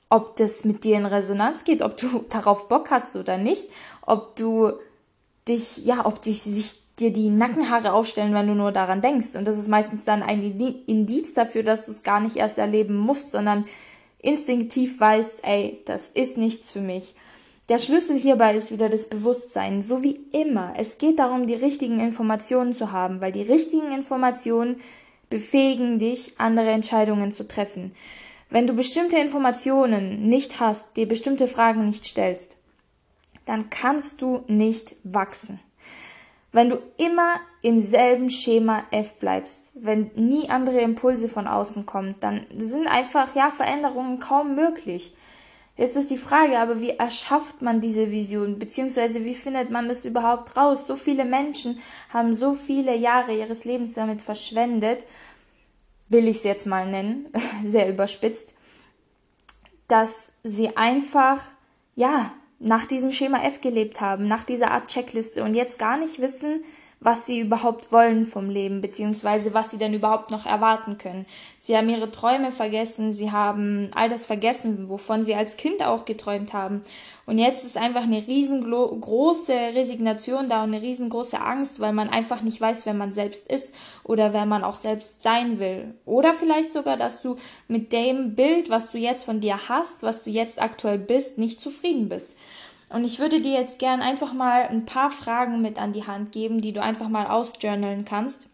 ob 0.09 0.35
das 0.35 0.63
mit 0.63 0.83
dir 0.83 0.97
in 0.97 1.05
Resonanz 1.05 1.63
geht, 1.63 1.81
ob 1.81 1.97
du 1.97 2.25
darauf 2.29 2.67
Bock 2.67 2.91
hast 2.91 3.15
oder 3.15 3.37
nicht, 3.37 3.69
ob 4.01 4.35
du 4.35 4.73
dich, 5.47 5.85
ja, 5.85 6.05
ob 6.05 6.21
dich, 6.21 6.41
sich 6.41 6.73
dir 6.99 7.11
die 7.11 7.29
Nackenhaare 7.29 7.93
aufstellen, 7.93 8.33
wenn 8.33 8.47
du 8.47 8.53
nur 8.53 8.71
daran 8.71 9.01
denkst. 9.01 9.35
Und 9.35 9.47
das 9.47 9.57
ist 9.57 9.67
meistens 9.67 10.05
dann 10.05 10.21
ein 10.21 10.41
Indiz 10.41 11.33
dafür, 11.33 11.63
dass 11.63 11.85
du 11.85 11.91
es 11.91 12.03
gar 12.03 12.19
nicht 12.19 12.35
erst 12.35 12.57
erleben 12.57 12.95
musst, 12.95 13.31
sondern 13.31 13.65
instinktiv 14.19 14.99
weißt, 14.99 15.43
ey, 15.43 15.81
das 15.85 16.09
ist 16.09 16.37
nichts 16.37 16.71
für 16.71 16.81
mich. 16.81 17.15
Der 17.69 17.77
Schlüssel 17.77 18.17
hierbei 18.17 18.55
ist 18.55 18.71
wieder 18.71 18.89
das 18.89 19.07
Bewusstsein, 19.07 19.79
so 19.79 20.03
wie 20.03 20.19
immer. 20.33 20.73
Es 20.77 20.97
geht 20.97 21.19
darum, 21.19 21.47
die 21.47 21.53
richtigen 21.53 21.99
Informationen 21.99 22.73
zu 22.73 22.91
haben, 22.91 23.21
weil 23.21 23.31
die 23.31 23.41
richtigen 23.41 23.91
Informationen 23.93 24.81
befähigen 25.29 25.97
dich, 25.97 26.39
andere 26.39 26.71
Entscheidungen 26.71 27.31
zu 27.31 27.47
treffen. 27.47 27.95
Wenn 28.49 28.67
du 28.67 28.73
bestimmte 28.73 29.17
Informationen 29.17 30.27
nicht 30.27 30.59
hast, 30.59 30.97
dir 30.97 31.07
bestimmte 31.07 31.47
Fragen 31.47 31.85
nicht 31.85 32.03
stellst, 32.03 32.57
dann 33.45 33.69
kannst 33.69 34.21
du 34.21 34.43
nicht 34.47 34.95
wachsen. 35.03 35.59
Wenn 36.51 36.69
du 36.69 36.79
immer 36.97 37.39
im 37.63 37.79
selben 37.79 38.29
Schema 38.29 38.83
F 38.91 39.15
bleibst, 39.15 39.71
wenn 39.73 40.11
nie 40.15 40.49
andere 40.49 40.81
Impulse 40.81 41.29
von 41.29 41.47
außen 41.47 41.85
kommen, 41.85 42.15
dann 42.19 42.45
sind 42.55 42.87
einfach 42.87 43.35
ja 43.35 43.49
Veränderungen 43.49 44.19
kaum 44.19 44.53
möglich. 44.53 45.15
Jetzt 45.75 45.97
ist 45.97 46.11
die 46.11 46.17
Frage 46.17 46.59
aber, 46.59 46.81
wie 46.81 46.91
erschafft 46.91 47.61
man 47.63 47.81
diese 47.81 48.11
Vision, 48.11 48.59
beziehungsweise 48.59 49.25
wie 49.25 49.33
findet 49.33 49.71
man 49.71 49.87
das 49.87 50.05
überhaupt 50.05 50.55
raus? 50.55 50.85
So 50.85 50.95
viele 50.95 51.25
Menschen 51.25 51.79
haben 52.09 52.35
so 52.35 52.53
viele 52.53 52.95
Jahre 52.95 53.35
ihres 53.35 53.65
Lebens 53.65 53.93
damit 53.93 54.21
verschwendet, 54.21 55.05
will 56.09 56.27
ich 56.27 56.37
es 56.37 56.43
jetzt 56.43 56.67
mal 56.67 56.87
nennen, 56.87 57.25
sehr 57.63 57.89
überspitzt, 57.89 58.53
dass 59.87 60.31
sie 60.43 60.77
einfach, 60.77 61.41
ja, 61.95 62.33
nach 62.59 62.85
diesem 62.85 63.11
Schema 63.11 63.43
F 63.43 63.59
gelebt 63.59 63.99
haben, 63.99 64.27
nach 64.27 64.43
dieser 64.43 64.71
Art 64.71 64.87
Checkliste 64.87 65.43
und 65.43 65.55
jetzt 65.55 65.79
gar 65.79 65.97
nicht 65.97 66.19
wissen, 66.19 66.63
was 67.03 67.25
sie 67.25 67.41
überhaupt 67.41 67.91
wollen 67.91 68.25
vom 68.25 68.49
Leben, 68.49 68.79
beziehungsweise 68.79 69.53
was 69.53 69.71
sie 69.71 69.77
denn 69.77 69.93
überhaupt 69.93 70.31
noch 70.31 70.45
erwarten 70.45 70.97
können. 70.97 71.25
Sie 71.59 71.77
haben 71.77 71.89
ihre 71.89 72.09
Träume 72.09 72.51
vergessen, 72.51 73.13
sie 73.13 73.31
haben 73.31 73.89
all 73.93 74.07
das 74.07 74.25
vergessen, 74.25 74.89
wovon 74.89 75.23
sie 75.23 75.35
als 75.35 75.57
Kind 75.57 75.85
auch 75.85 76.05
geträumt 76.05 76.53
haben. 76.53 76.81
Und 77.25 77.37
jetzt 77.37 77.63
ist 77.63 77.77
einfach 77.77 78.03
eine 78.03 78.25
riesengroße 78.25 79.53
Resignation 79.75 80.49
da 80.49 80.63
und 80.63 80.73
eine 80.73 80.81
riesengroße 80.81 81.39
Angst, 81.39 81.79
weil 81.79 81.93
man 81.93 82.09
einfach 82.09 82.41
nicht 82.41 82.59
weiß, 82.59 82.85
wer 82.85 82.93
man 82.93 83.13
selbst 83.13 83.49
ist 83.49 83.73
oder 84.03 84.33
wer 84.33 84.45
man 84.45 84.63
auch 84.63 84.75
selbst 84.75 85.23
sein 85.23 85.59
will. 85.59 85.93
Oder 86.05 86.33
vielleicht 86.33 86.71
sogar, 86.71 86.97
dass 86.97 87.21
du 87.21 87.37
mit 87.67 87.93
dem 87.93 88.35
Bild, 88.35 88.69
was 88.69 88.91
du 88.91 88.97
jetzt 88.97 89.23
von 89.23 89.39
dir 89.39 89.69
hast, 89.69 90.03
was 90.03 90.23
du 90.23 90.31
jetzt 90.31 90.61
aktuell 90.61 90.99
bist, 90.99 91.37
nicht 91.37 91.61
zufrieden 91.61 92.09
bist. 92.09 92.31
Und 92.93 93.05
ich 93.05 93.17
würde 93.17 93.41
dir 93.41 93.59
jetzt 93.59 93.79
gern 93.79 94.01
einfach 94.01 94.33
mal 94.33 94.67
ein 94.67 94.85
paar 94.85 95.09
Fragen 95.09 95.63
mit 95.63 95.79
an 95.79 95.93
die 95.93 96.05
Hand 96.05 96.31
geben, 96.31 96.61
die 96.61 96.73
du 96.73 96.81
einfach 96.81 97.09
mal 97.09 97.25
ausjournalen 97.25 98.05
kannst. 98.05 98.47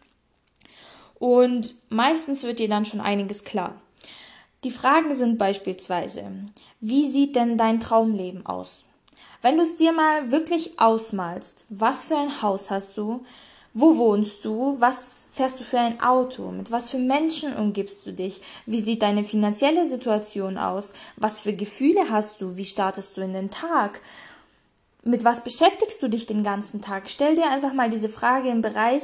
Und 1.18 1.74
meistens 1.90 2.42
wird 2.42 2.58
dir 2.58 2.68
dann 2.68 2.86
schon 2.86 3.02
einiges 3.02 3.44
klar. 3.44 3.74
Die 4.64 4.70
Fragen 4.70 5.14
sind 5.14 5.36
beispielsweise, 5.36 6.24
wie 6.80 7.06
sieht 7.06 7.36
denn 7.36 7.58
dein 7.58 7.80
Traumleben 7.80 8.46
aus? 8.46 8.84
Wenn 9.42 9.56
du 9.56 9.62
es 9.62 9.76
dir 9.76 9.92
mal 9.92 10.30
wirklich 10.30 10.80
ausmalst, 10.80 11.66
was 11.68 12.06
für 12.06 12.16
ein 12.16 12.40
Haus 12.40 12.70
hast 12.70 12.96
du? 12.96 13.22
Wo 13.72 13.98
wohnst 13.98 14.44
du? 14.44 14.80
Was 14.80 15.26
fährst 15.30 15.60
du 15.60 15.64
für 15.64 15.78
ein 15.78 16.00
Auto? 16.00 16.50
Mit 16.50 16.72
was 16.72 16.90
für 16.90 16.98
Menschen 16.98 17.54
umgibst 17.54 18.04
du 18.04 18.12
dich? 18.12 18.40
Wie 18.66 18.80
sieht 18.80 19.02
deine 19.02 19.22
finanzielle 19.22 19.86
Situation 19.86 20.58
aus? 20.58 20.92
Was 21.16 21.42
für 21.42 21.52
Gefühle 21.52 22.10
hast 22.10 22.40
du? 22.40 22.56
Wie 22.56 22.64
startest 22.64 23.16
du 23.16 23.20
in 23.20 23.32
den 23.32 23.50
Tag? 23.50 24.00
Mit 25.02 25.24
was 25.24 25.42
beschäftigst 25.42 26.02
du 26.02 26.08
dich 26.08 26.26
den 26.26 26.42
ganzen 26.42 26.80
Tag? 26.80 27.08
Stell 27.08 27.36
dir 27.36 27.48
einfach 27.48 27.72
mal 27.72 27.90
diese 27.90 28.08
Frage 28.08 28.48
im 28.50 28.60
Bereich, 28.60 29.02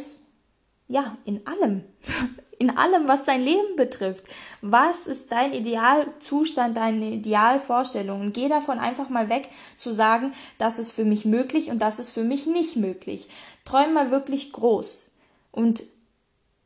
ja, 0.89 1.17
in 1.25 1.47
allem. 1.47 1.85
In 2.59 2.75
allem, 2.75 3.07
was 3.07 3.27
dein 3.27 3.43
Leben 3.43 3.77
betrifft. 3.77 4.25
Was 4.63 5.07
ist 5.07 5.31
dein 5.31 5.53
Idealzustand, 5.53 6.75
deine 6.75 7.11
Idealvorstellung? 7.11 8.23
Und 8.23 8.33
geh 8.33 8.49
davon 8.49 8.79
einfach 8.79 9.11
mal 9.11 9.29
weg 9.29 9.51
zu 9.77 9.93
sagen, 9.93 10.33
das 10.57 10.79
ist 10.79 10.95
für 10.95 11.05
mich 11.05 11.27
möglich 11.27 11.71
und 11.71 11.83
das 11.83 11.99
ist 11.99 12.13
für 12.13 12.25
mich 12.25 12.47
nicht 12.47 12.77
möglich. 12.77 13.29
Träum 13.67 13.93
mal 13.93 14.11
wirklich 14.11 14.55
groß. 14.55 15.09
Und 15.53 15.83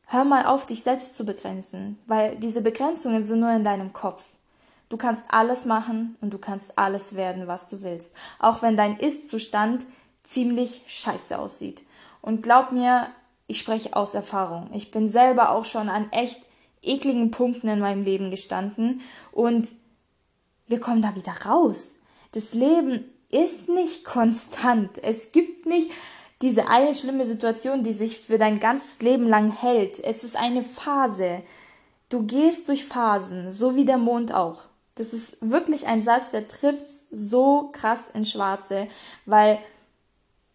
hör 0.05 0.23
mal 0.23 0.45
auf, 0.45 0.65
dich 0.65 0.81
selbst 0.81 1.13
zu 1.13 1.25
begrenzen, 1.25 1.99
weil 2.07 2.37
diese 2.37 2.61
Begrenzungen 2.61 3.25
sind 3.25 3.41
nur 3.41 3.51
in 3.51 3.65
deinem 3.65 3.91
Kopf. 3.91 4.27
Du 4.91 4.97
kannst 4.97 5.23
alles 5.29 5.63
machen 5.63 6.17
und 6.19 6.33
du 6.33 6.37
kannst 6.37 6.77
alles 6.77 7.15
werden, 7.15 7.47
was 7.47 7.69
du 7.69 7.81
willst. 7.81 8.11
Auch 8.39 8.61
wenn 8.61 8.75
dein 8.75 8.97
Ist-Zustand 8.97 9.85
ziemlich 10.25 10.81
scheiße 10.85 11.39
aussieht. 11.39 11.83
Und 12.21 12.43
glaub 12.43 12.73
mir, 12.73 13.07
ich 13.47 13.57
spreche 13.57 13.95
aus 13.95 14.15
Erfahrung. 14.15 14.69
Ich 14.73 14.91
bin 14.91 15.07
selber 15.07 15.51
auch 15.51 15.63
schon 15.63 15.87
an 15.87 16.11
echt 16.11 16.41
ekligen 16.81 17.31
Punkten 17.31 17.69
in 17.69 17.79
meinem 17.79 18.03
Leben 18.03 18.31
gestanden 18.31 18.99
und 19.31 19.69
wir 20.67 20.81
kommen 20.81 21.01
da 21.01 21.15
wieder 21.15 21.45
raus. 21.45 21.95
Das 22.33 22.53
Leben 22.53 23.05
ist 23.29 23.69
nicht 23.69 24.03
konstant. 24.03 25.01
Es 25.01 25.31
gibt 25.31 25.67
nicht 25.67 25.89
diese 26.41 26.67
eine 26.67 26.93
schlimme 26.93 27.23
Situation, 27.23 27.85
die 27.85 27.93
sich 27.93 28.19
für 28.19 28.37
dein 28.37 28.59
ganzes 28.59 28.99
Leben 28.99 29.25
lang 29.25 29.53
hält. 29.53 30.03
Es 30.03 30.25
ist 30.25 30.35
eine 30.35 30.63
Phase. 30.63 31.43
Du 32.09 32.23
gehst 32.23 32.67
durch 32.67 32.83
Phasen, 32.83 33.49
so 33.49 33.77
wie 33.77 33.85
der 33.85 33.97
Mond 33.97 34.33
auch. 34.33 34.70
Das 35.01 35.13
ist 35.13 35.37
wirklich 35.41 35.87
ein 35.87 36.03
Satz, 36.03 36.29
der 36.29 36.47
trifft 36.47 36.85
so 37.09 37.71
krass 37.71 38.11
ins 38.13 38.29
Schwarze, 38.29 38.87
weil 39.25 39.57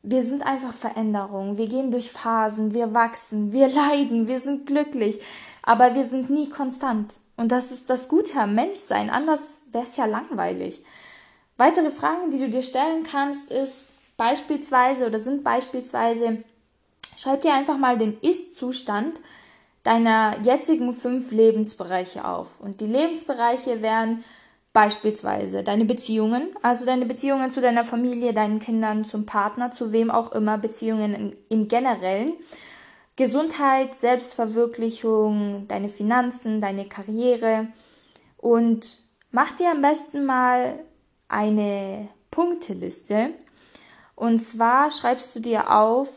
wir 0.05 0.23
sind 0.23 0.47
einfach 0.47 0.73
Veränderungen. 0.73 1.59
Wir 1.59 1.67
gehen 1.67 1.91
durch 1.91 2.13
Phasen, 2.13 2.73
wir 2.73 2.95
wachsen, 2.95 3.53
wir 3.53 3.67
leiden, 3.67 4.29
wir 4.29 4.39
sind 4.39 4.67
glücklich, 4.67 5.21
aber 5.63 5.97
wir 5.97 6.05
sind 6.05 6.31
nie 6.31 6.49
konstant. 6.49 7.15
Und 7.37 7.51
das 7.51 7.73
ist 7.73 7.91
das 7.91 8.09
Gute 8.09 8.39
am 8.39 8.55
Menschsein. 8.55 9.11
Anders 9.11 9.63
wäre 9.73 9.83
es 9.83 9.97
ja 9.97 10.07
langweilig. 10.07 10.85
Weitere 11.57 11.91
Fragen, 11.91 12.31
die 12.31 12.39
du 12.39 12.49
dir 12.49 12.63
stellen 12.63 13.03
kannst, 13.03 13.51
ist 13.51 13.95
beispielsweise 14.17 15.09
oder 15.09 15.19
sind 15.19 15.43
beispielsweise, 15.43 16.45
schreib 17.17 17.41
dir 17.41 17.53
einfach 17.53 17.79
mal 17.79 17.99
den 17.99 18.17
Ist-Zustand 18.21 19.21
deiner 19.83 20.37
jetzigen 20.45 20.93
fünf 20.93 21.33
Lebensbereiche 21.33 22.25
auf. 22.25 22.61
Und 22.61 22.81
die 22.81 22.87
Lebensbereiche 22.87 23.83
wären 23.83 24.23
beispielsweise 24.77 25.63
deine 25.63 25.87
Beziehungen, 25.87 26.55
also 26.61 26.85
deine 26.85 27.07
Beziehungen 27.07 27.51
zu 27.51 27.63
deiner 27.63 27.83
Familie, 27.83 28.35
deinen 28.35 28.59
Kindern, 28.59 29.07
zum 29.07 29.25
Partner, 29.25 29.71
zu 29.71 29.91
wem 29.91 30.11
auch 30.11 30.33
immer, 30.33 30.59
Beziehungen 30.59 31.35
im, 31.49 31.67
Generellen. 31.67 32.35
Gesundheit, 33.17 33.95
Selbstverwirklichung, 33.95 35.67
deine 35.67 35.89
Finanzen, 35.89 36.61
deine 36.61 36.85
Karriere 36.85 37.69
und 38.37 38.99
mach 39.31 39.57
dir 39.57 39.71
am 39.71 39.81
besten 39.81 40.27
mal 40.27 40.79
eine 41.27 42.11
Punkteliste. 42.31 43.31
Und 44.15 44.41
zwar 44.41 44.91
schreibst 44.91 45.35
du 45.35 45.41
dir 45.41 45.75
auf, 45.75 46.11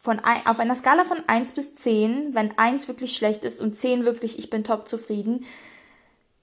von 0.00 0.18
ein, 0.18 0.44
auf 0.48 0.58
einer 0.58 0.74
Skala 0.74 1.04
von 1.04 1.22
1 1.28 1.52
bis 1.52 1.76
10, 1.76 2.34
wenn 2.34 2.58
1 2.58 2.88
wirklich 2.88 3.14
schlecht 3.14 3.44
ist 3.44 3.60
und 3.60 3.76
10 3.76 4.04
wirklich, 4.04 4.36
ich 4.40 4.50
bin 4.50 4.64
top 4.64 4.88
zufrieden, 4.88 5.46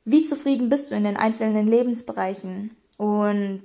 wie 0.08 0.24
zufrieden 0.24 0.70
bist 0.70 0.90
du 0.90 0.96
in 0.96 1.04
den 1.04 1.18
einzelnen 1.18 1.68
Lebensbereichen? 1.68 2.78
Und 2.96 3.64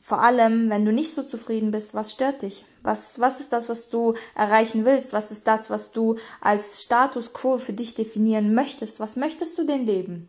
vor 0.00 0.20
allem, 0.20 0.68
wenn 0.68 0.84
du 0.84 0.92
nicht 0.92 1.14
so 1.14 1.22
zufrieden 1.22 1.70
bist, 1.70 1.94
was 1.94 2.10
stört 2.10 2.42
dich? 2.42 2.64
Was, 2.82 3.20
was 3.20 3.38
ist 3.38 3.52
das, 3.52 3.68
was 3.68 3.90
du 3.90 4.14
erreichen 4.34 4.84
willst? 4.84 5.12
Was 5.12 5.30
ist 5.30 5.46
das, 5.46 5.70
was 5.70 5.92
du 5.92 6.16
als 6.40 6.82
Status 6.82 7.32
quo 7.32 7.58
für 7.58 7.74
dich 7.74 7.94
definieren 7.94 8.54
möchtest? 8.54 8.98
Was 8.98 9.14
möchtest 9.14 9.56
du 9.56 9.62
denn 9.62 9.86
leben? 9.86 10.28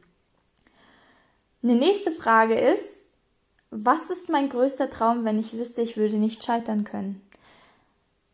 Eine 1.64 1.74
nächste 1.74 2.12
Frage 2.12 2.60
ist, 2.60 3.06
was 3.72 4.12
ist 4.12 4.30
mein 4.30 4.50
größter 4.50 4.92
Traum, 4.92 5.26
wenn 5.26 5.40
ich 5.40 5.58
wüsste, 5.58 5.82
ich 5.82 5.98
würde 5.98 6.18
nicht 6.18 6.44
scheitern 6.44 6.84
können? 6.84 7.28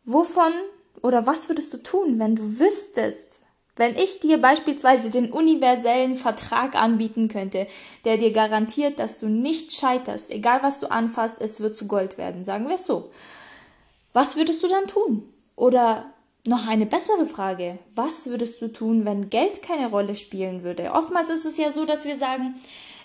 Wovon 0.04 0.52
oder 1.00 1.26
was 1.26 1.48
würdest 1.48 1.72
du 1.72 1.78
tun, 1.78 2.18
wenn 2.18 2.36
du 2.36 2.58
wüsstest, 2.58 3.41
wenn 3.76 3.96
ich 3.96 4.20
dir 4.20 4.40
beispielsweise 4.40 5.10
den 5.10 5.32
universellen 5.32 6.16
Vertrag 6.16 6.74
anbieten 6.74 7.28
könnte, 7.28 7.66
der 8.04 8.18
dir 8.18 8.32
garantiert, 8.32 8.98
dass 8.98 9.18
du 9.18 9.28
nicht 9.28 9.72
scheiterst, 9.72 10.30
egal 10.30 10.62
was 10.62 10.80
du 10.80 10.90
anfasst, 10.90 11.40
es 11.40 11.60
wird 11.60 11.76
zu 11.76 11.86
Gold 11.86 12.18
werden, 12.18 12.44
sagen 12.44 12.68
wir 12.68 12.74
es 12.74 12.86
so. 12.86 13.10
Was 14.12 14.36
würdest 14.36 14.62
du 14.62 14.68
dann 14.68 14.86
tun? 14.88 15.24
Oder 15.56 16.12
noch 16.44 16.66
eine 16.66 16.86
bessere 16.86 17.24
Frage. 17.24 17.78
Was 17.94 18.26
würdest 18.26 18.60
du 18.60 18.68
tun, 18.68 19.04
wenn 19.04 19.30
Geld 19.30 19.62
keine 19.62 19.88
Rolle 19.88 20.16
spielen 20.16 20.64
würde? 20.64 20.92
Oftmals 20.92 21.30
ist 21.30 21.46
es 21.46 21.56
ja 21.56 21.72
so, 21.72 21.84
dass 21.84 22.04
wir 22.04 22.16
sagen, 22.16 22.54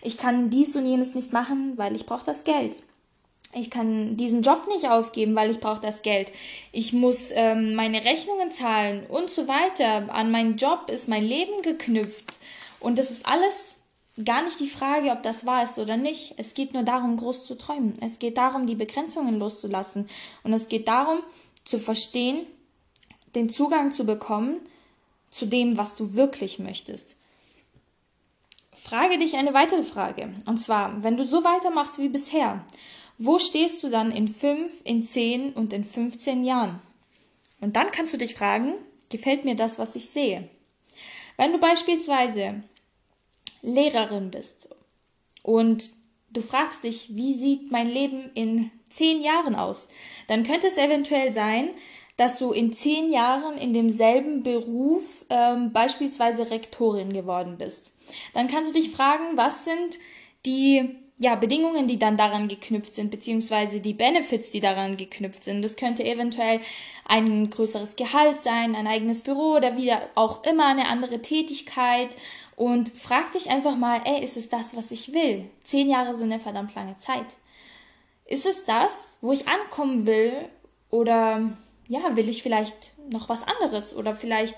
ich 0.01 0.17
kann 0.17 0.49
dies 0.49 0.75
und 0.75 0.85
jenes 0.85 1.15
nicht 1.15 1.33
machen, 1.33 1.73
weil 1.77 1.95
ich 1.95 2.05
brauche 2.05 2.25
das 2.25 2.43
Geld. 2.43 2.83
Ich 3.59 3.71
kann 3.71 4.17
diesen 4.17 4.43
Job 4.43 4.67
nicht 4.67 4.87
aufgeben, 4.87 5.35
weil 5.35 5.49
ich 5.49 5.59
brauche 5.59 5.81
das 5.81 6.03
Geld. 6.03 6.31
Ich 6.71 6.93
muss 6.93 7.31
ähm, 7.31 7.73
meine 7.75 8.05
Rechnungen 8.05 8.51
zahlen 8.51 9.05
und 9.07 9.31
so 9.31 9.47
weiter. 9.47 10.13
An 10.13 10.29
meinen 10.29 10.57
Job 10.57 10.89
ist 10.89 11.09
mein 11.09 11.23
Leben 11.23 11.63
geknüpft. 11.63 12.37
Und 12.79 12.99
das 12.99 13.09
ist 13.09 13.25
alles 13.25 13.75
gar 14.23 14.43
nicht 14.43 14.59
die 14.59 14.69
Frage, 14.69 15.11
ob 15.11 15.23
das 15.23 15.45
wahr 15.45 15.63
ist 15.63 15.79
oder 15.79 15.97
nicht. 15.97 16.35
Es 16.37 16.53
geht 16.53 16.73
nur 16.73 16.83
darum, 16.83 17.17
groß 17.17 17.45
zu 17.45 17.55
träumen. 17.55 17.97
Es 18.01 18.19
geht 18.19 18.37
darum, 18.37 18.67
die 18.67 18.75
Begrenzungen 18.75 19.39
loszulassen. 19.39 20.07
Und 20.43 20.53
es 20.53 20.67
geht 20.67 20.87
darum, 20.87 21.19
zu 21.63 21.79
verstehen, 21.79 22.45
den 23.35 23.49
Zugang 23.49 23.91
zu 23.91 24.05
bekommen 24.05 24.61
zu 25.31 25.47
dem, 25.47 25.77
was 25.77 25.95
du 25.95 26.13
wirklich 26.13 26.59
möchtest. 26.59 27.15
Frage 28.71 29.17
dich 29.17 29.35
eine 29.35 29.53
weitere 29.53 29.83
Frage. 29.83 30.33
Und 30.45 30.59
zwar, 30.59 31.03
wenn 31.03 31.17
du 31.17 31.23
so 31.23 31.43
weitermachst 31.43 31.99
wie 31.99 32.09
bisher, 32.09 32.63
wo 33.17 33.39
stehst 33.39 33.83
du 33.83 33.89
dann 33.89 34.11
in 34.11 34.27
fünf, 34.27 34.81
in 34.83 35.03
zehn 35.03 35.53
und 35.53 35.73
in 35.73 35.83
15 35.83 36.43
Jahren? 36.43 36.79
Und 37.59 37.75
dann 37.75 37.91
kannst 37.91 38.13
du 38.13 38.17
dich 38.17 38.35
fragen, 38.35 38.73
gefällt 39.09 39.45
mir 39.45 39.55
das, 39.55 39.79
was 39.79 39.95
ich 39.95 40.09
sehe? 40.09 40.47
Wenn 41.37 41.51
du 41.51 41.57
beispielsweise 41.57 42.61
Lehrerin 43.61 44.31
bist 44.31 44.69
und 45.41 45.91
du 46.31 46.41
fragst 46.41 46.83
dich, 46.83 47.15
wie 47.15 47.33
sieht 47.33 47.71
mein 47.71 47.89
Leben 47.89 48.29
in 48.33 48.71
zehn 48.89 49.21
Jahren 49.21 49.55
aus, 49.55 49.89
dann 50.27 50.43
könnte 50.43 50.67
es 50.67 50.77
eventuell 50.77 51.33
sein, 51.33 51.69
dass 52.17 52.39
du 52.39 52.51
in 52.51 52.73
zehn 52.73 53.11
Jahren 53.11 53.57
in 53.57 53.73
demselben 53.73 54.41
Beruf 54.41 55.25
ähm, 55.29 55.71
beispielsweise 55.71 56.49
Rektorin 56.49 57.13
geworden 57.13 57.57
bist. 57.57 57.93
Dann 58.33 58.47
kannst 58.47 58.69
du 58.69 58.73
dich 58.73 58.91
fragen, 58.91 59.37
was 59.37 59.65
sind 59.65 59.99
die 60.45 60.95
ja, 61.19 61.35
Bedingungen, 61.35 61.87
die 61.87 61.97
dann 61.97 62.15
daran 62.15 62.47
geknüpft 62.47 62.93
sind, 62.93 63.09
beziehungsweise 63.09 63.79
die 63.79 63.93
Benefits, 63.93 64.51
die 64.51 64.59
daran 64.59 64.97
geknüpft 64.97 65.43
sind. 65.43 65.63
Das 65.63 65.75
könnte 65.75 66.03
eventuell 66.03 66.59
ein 67.05 67.49
größeres 67.49 67.95
Gehalt 67.95 68.39
sein, 68.39 68.75
ein 68.75 68.85
eigenes 68.85 69.21
Büro 69.21 69.55
oder 69.55 69.77
wieder 69.77 70.01
auch 70.13 70.43
immer 70.43 70.67
eine 70.67 70.87
andere 70.87 71.21
Tätigkeit. 71.21 72.09
Und 72.55 72.89
frag 72.89 73.31
dich 73.33 73.49
einfach 73.49 73.75
mal, 73.75 74.01
ey, 74.05 74.23
ist 74.23 74.37
es 74.37 74.49
das, 74.49 74.75
was 74.75 74.91
ich 74.91 75.11
will? 75.13 75.49
Zehn 75.63 75.89
Jahre 75.89 76.13
sind 76.13 76.31
eine 76.31 76.39
verdammt 76.39 76.75
lange 76.75 76.97
Zeit. 76.97 77.25
Ist 78.25 78.45
es 78.45 78.65
das, 78.65 79.17
wo 79.21 79.31
ich 79.31 79.47
ankommen 79.47 80.05
will? 80.05 80.33
Oder 80.91 81.57
ja, 81.87 82.15
will 82.15 82.29
ich 82.29 82.43
vielleicht 82.43 82.91
noch 83.09 83.27
was 83.27 83.43
anderes 83.47 83.95
oder 83.95 84.13
vielleicht 84.13 84.57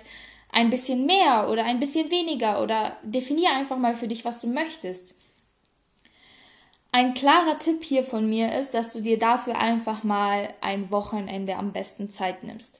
ein 0.51 0.69
bisschen 0.69 1.05
mehr 1.05 1.47
oder 1.49 1.63
ein 1.63 1.79
bisschen 1.79 2.11
weniger 2.11 2.61
oder 2.61 2.97
definier 3.03 3.51
einfach 3.53 3.77
mal 3.77 3.95
für 3.95 4.07
dich, 4.07 4.25
was 4.25 4.41
du 4.41 4.47
möchtest. 4.47 5.15
Ein 6.91 7.13
klarer 7.13 7.59
Tipp 7.59 7.83
hier 7.83 8.03
von 8.03 8.27
mir 8.27 8.57
ist, 8.57 8.73
dass 8.73 8.93
du 8.93 9.01
dir 9.01 9.19
dafür 9.19 9.59
einfach 9.59 10.03
mal 10.03 10.49
ein 10.59 10.89
Wochenende 10.89 11.55
am 11.55 11.71
besten 11.71 12.09
Zeit 12.09 12.43
nimmst. 12.43 12.79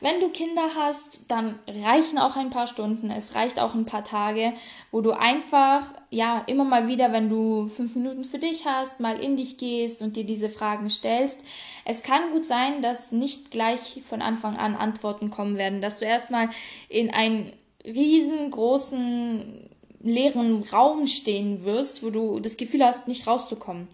Wenn 0.00 0.18
du 0.18 0.30
Kinder 0.30 0.70
hast, 0.74 1.20
dann 1.28 1.58
reichen 1.68 2.16
auch 2.18 2.36
ein 2.36 2.48
paar 2.48 2.66
Stunden, 2.66 3.10
es 3.10 3.34
reicht 3.34 3.60
auch 3.60 3.74
ein 3.74 3.84
paar 3.84 4.02
Tage, 4.02 4.54
wo 4.90 5.02
du 5.02 5.12
einfach, 5.12 5.84
ja, 6.08 6.42
immer 6.46 6.64
mal 6.64 6.88
wieder, 6.88 7.12
wenn 7.12 7.28
du 7.28 7.66
fünf 7.66 7.94
Minuten 7.96 8.24
für 8.24 8.38
dich 8.38 8.64
hast, 8.64 8.98
mal 8.98 9.20
in 9.20 9.36
dich 9.36 9.58
gehst 9.58 10.00
und 10.00 10.16
dir 10.16 10.24
diese 10.24 10.48
Fragen 10.48 10.88
stellst. 10.88 11.38
Es 11.84 12.02
kann 12.02 12.32
gut 12.32 12.46
sein, 12.46 12.80
dass 12.80 13.12
nicht 13.12 13.50
gleich 13.50 14.02
von 14.08 14.22
Anfang 14.22 14.56
an 14.56 14.74
Antworten 14.74 15.28
kommen 15.28 15.58
werden, 15.58 15.82
dass 15.82 15.98
du 15.98 16.06
erstmal 16.06 16.48
in 16.88 17.10
einen 17.10 17.52
riesengroßen 17.84 19.69
leeren 20.00 20.62
Raum 20.62 21.06
stehen 21.06 21.64
wirst, 21.64 22.02
wo 22.02 22.10
du 22.10 22.40
das 22.40 22.56
Gefühl 22.56 22.84
hast, 22.84 23.08
nicht 23.08 23.26
rauszukommen. 23.26 23.88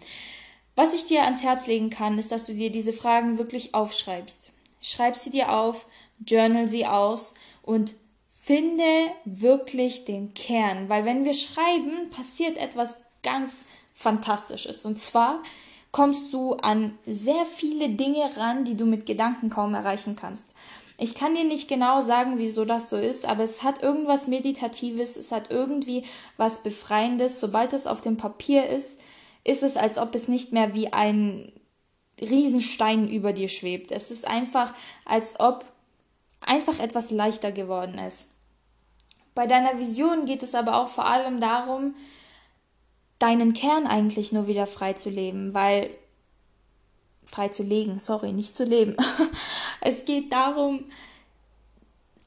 Was 0.75 0.93
ich 0.93 1.05
dir 1.05 1.23
ans 1.23 1.43
Herz 1.43 1.67
legen 1.67 1.89
kann, 1.89 2.17
ist, 2.17 2.31
dass 2.31 2.45
du 2.45 2.53
dir 2.53 2.71
diese 2.71 2.93
Fragen 2.93 3.37
wirklich 3.37 3.73
aufschreibst. 3.73 4.51
Schreib 4.81 5.15
sie 5.15 5.31
dir 5.31 5.51
auf, 5.51 5.87
journal 6.25 6.67
sie 6.67 6.85
aus 6.85 7.33
und 7.61 7.95
finde 8.29 8.83
wirklich 9.25 10.05
den 10.05 10.33
Kern, 10.33 10.87
weil 10.87 11.03
wenn 11.03 11.25
wir 11.25 11.33
schreiben, 11.33 12.09
passiert 12.11 12.57
etwas 12.57 12.97
ganz 13.23 13.65
Fantastisches. 13.99 14.85
Und 14.85 14.99
zwar 14.99 15.41
kommst 15.91 16.33
du 16.33 16.53
an 16.53 16.97
sehr 17.05 17.45
viele 17.45 17.89
Dinge 17.89 18.29
ran, 18.37 18.65
die 18.65 18.75
du 18.75 18.85
mit 18.85 19.05
Gedanken 19.05 19.49
kaum 19.49 19.73
erreichen 19.73 20.15
kannst. 20.15 20.53
Ich 20.99 21.13
kann 21.13 21.35
dir 21.35 21.43
nicht 21.43 21.67
genau 21.67 22.01
sagen, 22.01 22.37
wieso 22.37 22.65
das 22.65 22.89
so 22.89 22.97
ist, 22.97 23.25
aber 23.25 23.43
es 23.43 23.61
hat 23.61 23.83
irgendwas 23.83 24.27
Meditatives, 24.27 25.15
es 25.15 25.31
hat 25.31 25.51
irgendwie 25.51 26.03
was 26.37 26.63
Befreiendes. 26.63 27.39
Sobald 27.39 27.73
es 27.73 27.85
auf 27.85 28.01
dem 28.01 28.17
Papier 28.17 28.67
ist, 28.67 28.99
ist 29.43 29.63
es, 29.63 29.77
als 29.77 29.99
ob 29.99 30.15
es 30.15 30.27
nicht 30.27 30.53
mehr 30.53 30.73
wie 30.73 30.91
ein 30.91 31.51
Riesenstein 32.19 33.07
über 33.07 33.31
dir 33.31 33.47
schwebt. 33.47 33.91
Es 33.91 34.09
ist 34.09 34.27
einfach, 34.27 34.73
als 35.05 35.39
ob 35.39 35.65
einfach 36.41 36.79
etwas 36.79 37.11
leichter 37.11 37.51
geworden 37.51 37.99
ist. 37.99 38.29
Bei 39.35 39.45
deiner 39.45 39.77
Vision 39.77 40.25
geht 40.25 40.41
es 40.41 40.55
aber 40.55 40.77
auch 40.77 40.87
vor 40.87 41.05
allem 41.05 41.39
darum, 41.39 41.93
deinen 43.19 43.53
Kern 43.53 43.87
eigentlich 43.87 44.31
nur 44.31 44.47
wieder 44.47 44.67
frei 44.67 44.93
zu 44.93 45.09
leben, 45.09 45.53
weil 45.53 45.89
frei 47.25 47.49
zu 47.49 47.63
legen, 47.63 47.99
sorry, 47.99 48.31
nicht 48.31 48.55
zu 48.55 48.63
leben. 48.63 48.95
es 49.81 50.05
geht 50.05 50.31
darum, 50.31 50.85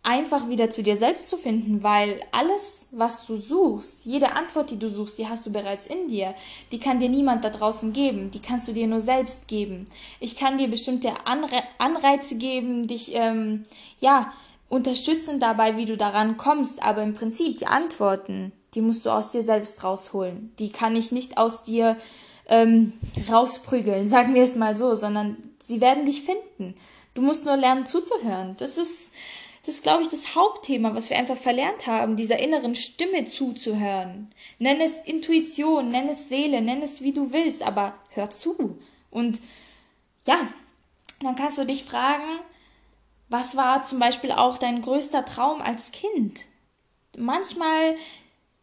einfach 0.03 0.49
wieder 0.49 0.71
zu 0.71 0.83
dir 0.83 0.97
selbst 0.97 1.29
zu 1.29 1.37
finden, 1.37 1.83
weil 1.83 2.21
alles, 2.33 2.89
was 2.91 3.27
du 3.27 3.37
suchst, 3.37 4.07
jede 4.07 4.33
Antwort, 4.33 4.71
die 4.71 4.79
du 4.79 4.89
suchst, 4.89 5.19
die 5.19 5.29
hast 5.29 5.45
du 5.47 5.53
bereits 5.53 5.87
in 5.87 6.09
dir. 6.09 6.35
Die 6.73 6.81
kann 6.81 7.01
dir 7.01 7.09
niemand 7.09 7.45
da 7.45 7.51
draußen 7.51 7.93
geben. 7.93 8.31
Die 8.31 8.41
kannst 8.41 8.67
du 8.69 8.73
dir 8.73 8.87
nur 8.87 9.01
selbst 9.01 9.47
geben. 9.47 9.87
Ich 10.19 10.37
kann 10.37 10.59
dir 10.59 10.69
bestimmte 10.69 11.27
Anre 11.27 11.63
Anreize 11.79 12.37
geben, 12.37 12.87
dich, 12.87 13.15
ähm, 13.15 13.65
ja, 14.01 14.33
unterstützen 14.69 15.41
dabei, 15.41 15.77
wie 15.77 15.85
du 15.87 15.97
daran 15.97 16.37
kommst. 16.37 16.83
Aber 16.83 17.03
im 17.03 17.15
Prinzip, 17.15 17.59
die 17.59 17.67
Antworten, 17.67 18.53
die 18.75 18.81
musst 18.81 19.05
du 19.05 19.11
aus 19.11 19.29
dir 19.29 19.43
selbst 19.43 19.83
rausholen. 19.85 20.53
Die 20.59 20.71
kann 20.71 20.97
ich 20.97 21.13
nicht 21.13 21.39
aus 21.39 21.63
dir 21.63 21.97
ähm, 22.47 22.93
rausprügeln, 23.31 24.09
sagen 24.09 24.35
wir 24.35 24.43
es 24.43 24.57
mal 24.57 24.77
so, 24.77 24.95
sondern 24.95 25.37
sie 25.63 25.81
werden 25.81 26.05
dich 26.05 26.23
finden. 26.23 26.75
Du 27.15 27.23
musst 27.23 27.45
nur 27.45 27.57
lernen 27.57 27.87
zuzuhören. 27.87 28.57
Das 28.59 28.79
ist, 28.79 29.13
das 29.65 29.77
ist, 29.77 29.83
glaube 29.83 30.03
ich, 30.03 30.09
das 30.09 30.35
Hauptthema, 30.35 30.95
was 30.95 31.11
wir 31.11 31.19
einfach 31.19 31.37
verlernt 31.37 31.87
haben, 31.87 32.17
dieser 32.17 32.39
inneren 32.39 32.75
Stimme 32.75 33.27
zuzuhören. 33.27 34.33
Nenn 34.59 34.81
es 34.81 35.01
Intuition, 35.01 35.91
nenn 35.91 36.09
es 36.09 36.29
Seele, 36.29 36.61
nenn 36.61 36.83
es 36.83 37.03
wie 37.03 37.13
du 37.13 37.33
willst, 37.33 37.63
aber 37.63 37.95
hör 38.11 38.31
zu. 38.31 38.79
Und 39.11 39.41
ja, 40.27 40.39
dann 41.21 41.37
kannst 41.37 41.59
du 41.59 41.65
dich 41.65 41.85
fragen, 41.85 42.41
was 43.29 43.57
war 43.57 43.83
zum 43.83 43.99
Beispiel 43.99 44.33
auch 44.33 44.59
dein 44.59 44.83
größter 44.83 45.25
Traum 45.25 45.61
als 45.61 45.93
Kind? 45.93 46.41
Manchmal 47.17 47.97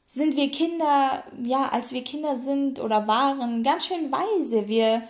sind 0.07 0.37
wir 0.37 0.49
Kinder, 0.49 1.23
ja, 1.43 1.67
als 1.69 1.91
wir 1.91 2.03
Kinder 2.03 2.37
sind 2.37 2.79
oder 2.79 3.07
waren, 3.07 3.61
ganz 3.61 3.85
schön 3.85 4.09
weise. 4.11 4.67
Wir 4.67 5.03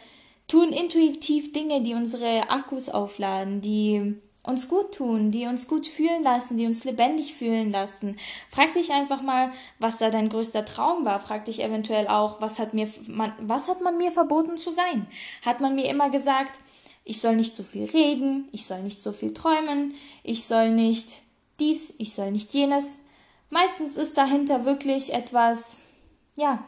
tun 0.47 0.69
intuitiv 0.69 1.53
Dinge, 1.53 1.81
die 1.81 1.93
unsere 1.93 2.49
Akkus 2.49 2.89
aufladen, 2.89 3.61
die 3.61 4.15
uns 4.41 4.67
gut 4.67 4.95
tun, 4.95 5.29
die 5.29 5.45
uns 5.45 5.67
gut 5.67 5.85
fühlen 5.85 6.23
lassen, 6.23 6.57
die 6.57 6.65
uns 6.65 6.83
lebendig 6.83 7.35
fühlen 7.35 7.69
lassen. 7.69 8.17
Frag 8.49 8.73
dich 8.73 8.91
einfach 8.91 9.21
mal, 9.21 9.51
was 9.77 9.97
da 9.99 10.09
dein 10.09 10.29
größter 10.29 10.65
Traum 10.65 11.05
war. 11.05 11.19
Frag 11.19 11.45
dich 11.45 11.61
eventuell 11.61 12.07
auch, 12.07 12.41
was 12.41 12.57
hat 12.57 12.73
mir, 12.73 12.89
man, 13.07 13.33
was 13.39 13.67
hat 13.67 13.81
man 13.81 13.97
mir 13.97 14.11
verboten 14.11 14.57
zu 14.57 14.71
sein? 14.71 15.05
Hat 15.45 15.59
man 15.59 15.75
mir 15.75 15.89
immer 15.89 16.09
gesagt, 16.09 16.59
ich 17.03 17.21
soll 17.21 17.35
nicht 17.35 17.55
so 17.55 17.61
viel 17.61 17.85
reden, 17.85 18.47
ich 18.51 18.65
soll 18.65 18.81
nicht 18.81 19.01
so 19.01 19.11
viel 19.11 19.33
träumen, 19.33 19.93
ich 20.23 20.45
soll 20.45 20.71
nicht 20.71 21.21
dies, 21.59 21.93
ich 21.97 22.13
soll 22.13 22.31
nicht 22.31 22.53
jenes. 22.53 22.99
Meistens 23.49 23.97
ist 23.97 24.17
dahinter 24.17 24.65
wirklich 24.65 25.13
etwas, 25.13 25.79
ja, 26.35 26.63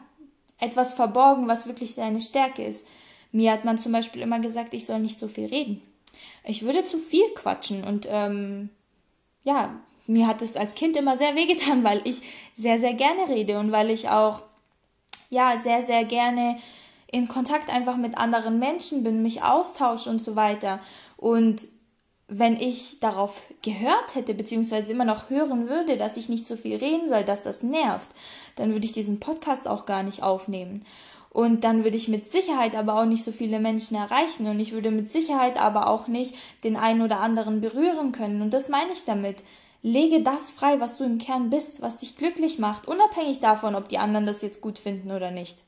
etwas 0.58 0.94
verborgen, 0.94 1.48
was 1.48 1.66
wirklich 1.66 1.94
deine 1.94 2.20
Stärke 2.20 2.64
ist. 2.64 2.86
Mir 3.32 3.52
hat 3.52 3.64
man 3.64 3.78
zum 3.78 3.92
Beispiel 3.92 4.22
immer 4.22 4.40
gesagt, 4.40 4.74
ich 4.74 4.86
soll 4.86 5.00
nicht 5.00 5.18
so 5.18 5.28
viel 5.28 5.46
reden. 5.46 5.82
Ich 6.44 6.62
würde 6.62 6.84
zu 6.84 6.98
viel 6.98 7.28
quatschen 7.34 7.84
und 7.84 8.06
ähm, 8.10 8.70
ja, 9.44 9.80
mir 10.06 10.26
hat 10.26 10.42
es 10.42 10.56
als 10.56 10.74
Kind 10.74 10.96
immer 10.96 11.16
sehr 11.16 11.36
wehgetan, 11.36 11.84
weil 11.84 12.00
ich 12.04 12.22
sehr, 12.54 12.80
sehr 12.80 12.94
gerne 12.94 13.28
rede 13.28 13.58
und 13.58 13.72
weil 13.72 13.90
ich 13.90 14.08
auch 14.08 14.42
ja 15.28 15.56
sehr, 15.58 15.82
sehr 15.82 16.04
gerne 16.04 16.56
in 17.12 17.28
Kontakt 17.28 17.70
einfach 17.70 17.96
mit 17.96 18.16
anderen 18.16 18.58
Menschen 18.58 19.02
bin, 19.02 19.22
mich 19.22 19.42
austausche 19.42 20.10
und 20.10 20.22
so 20.22 20.36
weiter. 20.36 20.80
Und 21.16 21.68
wenn 22.32 22.56
ich 22.56 23.00
darauf 23.00 23.42
gehört 23.60 24.14
hätte, 24.14 24.34
beziehungsweise 24.34 24.92
immer 24.92 25.04
noch 25.04 25.30
hören 25.30 25.68
würde, 25.68 25.96
dass 25.96 26.16
ich 26.16 26.28
nicht 26.28 26.46
so 26.46 26.54
viel 26.54 26.76
reden 26.76 27.08
soll, 27.08 27.24
dass 27.24 27.42
das 27.42 27.64
nervt, 27.64 28.08
dann 28.54 28.72
würde 28.72 28.86
ich 28.86 28.92
diesen 28.92 29.18
Podcast 29.18 29.66
auch 29.66 29.84
gar 29.84 30.04
nicht 30.04 30.22
aufnehmen. 30.22 30.84
Und 31.30 31.64
dann 31.64 31.82
würde 31.82 31.96
ich 31.96 32.08
mit 32.08 32.30
Sicherheit 32.30 32.76
aber 32.76 33.00
auch 33.00 33.04
nicht 33.04 33.24
so 33.24 33.32
viele 33.32 33.58
Menschen 33.58 33.96
erreichen 33.96 34.46
und 34.46 34.60
ich 34.60 34.72
würde 34.72 34.92
mit 34.92 35.10
Sicherheit 35.10 35.60
aber 35.60 35.88
auch 35.88 36.06
nicht 36.06 36.34
den 36.62 36.76
einen 36.76 37.02
oder 37.02 37.20
anderen 37.20 37.60
berühren 37.60 38.12
können. 38.12 38.42
Und 38.42 38.54
das 38.54 38.68
meine 38.68 38.92
ich 38.92 39.04
damit. 39.04 39.42
Lege 39.82 40.22
das 40.22 40.52
frei, 40.52 40.78
was 40.78 40.98
du 40.98 41.04
im 41.04 41.18
Kern 41.18 41.50
bist, 41.50 41.82
was 41.82 41.98
dich 41.98 42.16
glücklich 42.16 42.58
macht, 42.58 42.86
unabhängig 42.86 43.40
davon, 43.40 43.74
ob 43.74 43.88
die 43.88 43.98
anderen 43.98 44.26
das 44.26 44.42
jetzt 44.42 44.60
gut 44.60 44.78
finden 44.78 45.10
oder 45.10 45.30
nicht. 45.30 45.58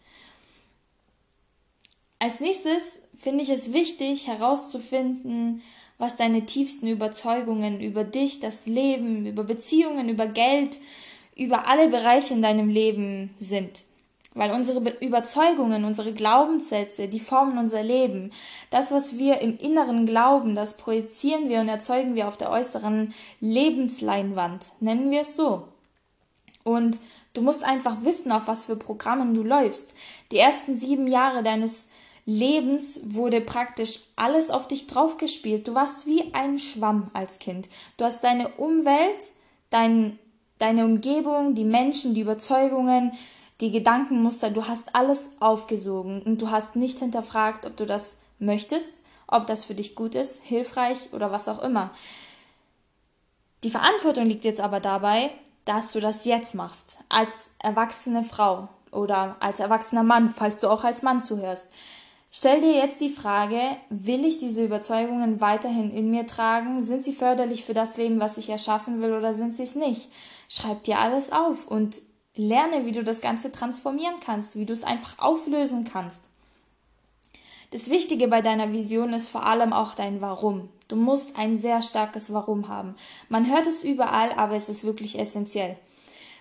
Als 2.19 2.39
nächstes 2.39 3.01
finde 3.17 3.43
ich 3.43 3.51
es 3.51 3.73
wichtig 3.73 4.29
herauszufinden, 4.29 5.63
was 6.03 6.17
deine 6.17 6.45
tiefsten 6.47 6.89
Überzeugungen 6.89 7.81
über 7.81 8.03
dich, 8.03 8.41
das 8.41 8.67
Leben, 8.67 9.25
über 9.25 9.45
Beziehungen, 9.45 10.09
über 10.09 10.27
Geld, 10.27 10.81
über 11.37 11.69
alle 11.69 11.91
Bereiche 11.91 12.35
in 12.35 12.43
deinem 12.43 12.69
Leben 12.69 13.33
sind. 13.39 13.85
Weil 14.35 14.51
unsere 14.51 14.81
Überzeugungen, 14.99 15.85
unsere 15.85 16.13
Glaubenssätze, 16.13 17.07
die 17.07 17.21
formen 17.21 17.57
unser 17.57 17.85
Leben. 17.85 18.33
Das, 18.71 18.91
was 18.91 19.17
wir 19.17 19.43
im 19.43 19.57
Inneren 19.59 20.05
glauben, 20.05 20.57
das 20.57 20.77
projizieren 20.77 21.49
wir 21.49 21.61
und 21.61 21.69
erzeugen 21.69 22.17
wir 22.17 22.27
auf 22.27 22.37
der 22.37 22.51
äußeren 22.51 23.15
Lebensleinwand. 23.39 24.73
Nennen 24.81 25.09
wir 25.13 25.21
es 25.21 25.37
so. 25.37 25.69
Und 26.65 26.99
du 27.33 27.43
musst 27.43 27.63
einfach 27.63 28.03
wissen, 28.03 28.33
auf 28.33 28.49
was 28.49 28.65
für 28.65 28.75
Programmen 28.75 29.35
du 29.35 29.45
läufst. 29.45 29.95
Die 30.33 30.39
ersten 30.39 30.75
sieben 30.77 31.07
Jahre 31.07 31.45
deines 31.45 31.87
Lebens 32.25 33.01
wurde 33.05 33.41
praktisch 33.41 34.01
alles 34.15 34.51
auf 34.51 34.69
dich 34.69 34.87
draufgespielt. 34.87 35.67
Du 35.67 35.75
warst 35.75 36.07
wie 36.07 36.33
ein 36.35 36.59
Schwamm 36.59 37.11
als 37.15 37.39
Kind. 37.39 37.69
Du 37.97 38.05
hast 38.05 38.23
deine 38.23 38.49
Umwelt, 38.57 39.33
dein, 39.71 40.19
deine 40.59 40.85
Umgebung, 40.85 41.55
die 41.55 41.65
Menschen, 41.65 42.15
die 42.15 42.21
Überzeugungen, 42.21 43.13
die 43.61 43.73
Gedankenmuster, 43.73 44.51
du 44.51 44.67
hast 44.69 44.95
alles 44.95 45.31
aufgesogen 45.41 46.23
und 46.23 46.43
du 46.43 46.51
hast 46.51 46.77
nicht 46.77 46.99
hinterfragt, 46.99 47.67
ob 47.67 47.77
du 47.77 47.87
das 47.87 48.19
möchtest, 48.39 49.03
ob 49.27 49.47
das 49.47 49.65
für 49.65 49.75
dich 49.75 49.95
gut 49.95 50.15
ist, 50.15 50.43
hilfreich 50.43 51.13
oder 51.13 51.33
was 51.33 51.49
auch 51.49 51.63
immer. 51.63 51.91
Die 53.65 53.71
Verantwortung 53.71 54.27
liegt 54.27 54.45
jetzt 54.45 54.61
aber 54.61 54.81
dabei, 54.81 55.31
dass 55.65 55.93
du 55.93 56.01
das 56.01 56.25
jetzt 56.25 56.55
machst, 56.55 56.99
als 57.09 57.51
erwachsene 57.61 58.25
Frau 58.25 58.69
oder 58.91 59.37
als 59.41 59.61
erwachsener 59.61 60.03
Mann, 60.03 60.31
falls 60.31 60.59
du 60.61 60.69
auch 60.69 60.83
als 60.83 61.03
Mann 61.03 61.23
zuhörst. 61.23 61.69
Stell 62.35 62.63
dir 62.63 62.73
jetzt 62.73 63.03
die 63.03 63.11
Frage, 63.11 63.61
will 63.91 64.25
ich 64.25 64.39
diese 64.39 64.65
Überzeugungen 64.65 65.43
weiterhin 65.43 65.95
in 65.95 66.11
mir 66.11 66.27
tragen? 66.27 66.81
Sind 66.81 67.05
sie 67.05 67.13
förderlich 67.13 67.67
für 67.67 67.75
das 67.75 67.99
Leben, 67.99 68.23
was 68.23 68.39
ich 68.39 68.49
erschaffen 68.49 69.03
will, 69.03 69.13
oder 69.13 69.35
sind 69.35 69.55
sie 69.55 69.65
es 69.65 69.75
nicht? 69.75 70.11
Schreib 70.49 70.83
dir 70.85 70.99
alles 70.99 71.31
auf 71.31 71.67
und 71.67 72.01
lerne, 72.35 72.87
wie 72.87 72.93
du 72.93 73.05
das 73.05 73.21
Ganze 73.21 73.53
transformieren 73.53 74.15
kannst, 74.25 74.57
wie 74.57 74.65
du 74.65 74.73
es 74.73 74.83
einfach 74.83 75.19
auflösen 75.19 75.85
kannst. 75.85 76.23
Das 77.71 77.91
Wichtige 77.91 78.29
bei 78.29 78.41
deiner 78.41 78.73
Vision 78.73 79.13
ist 79.13 79.29
vor 79.29 79.45
allem 79.45 79.75
auch 79.75 79.95
dein 79.95 80.23
Warum. 80.23 80.71
Du 80.89 80.97
musst 80.97 81.37
ein 81.37 81.59
sehr 81.59 81.83
starkes 81.83 82.33
Warum 82.33 82.69
haben. 82.69 82.95
Man 83.29 83.51
hört 83.51 83.67
es 83.67 83.85
überall, 83.85 84.33
aber 84.33 84.57
es 84.57 84.71
ist 84.71 84.85
wirklich 84.85 85.19
essentiell. 85.19 85.77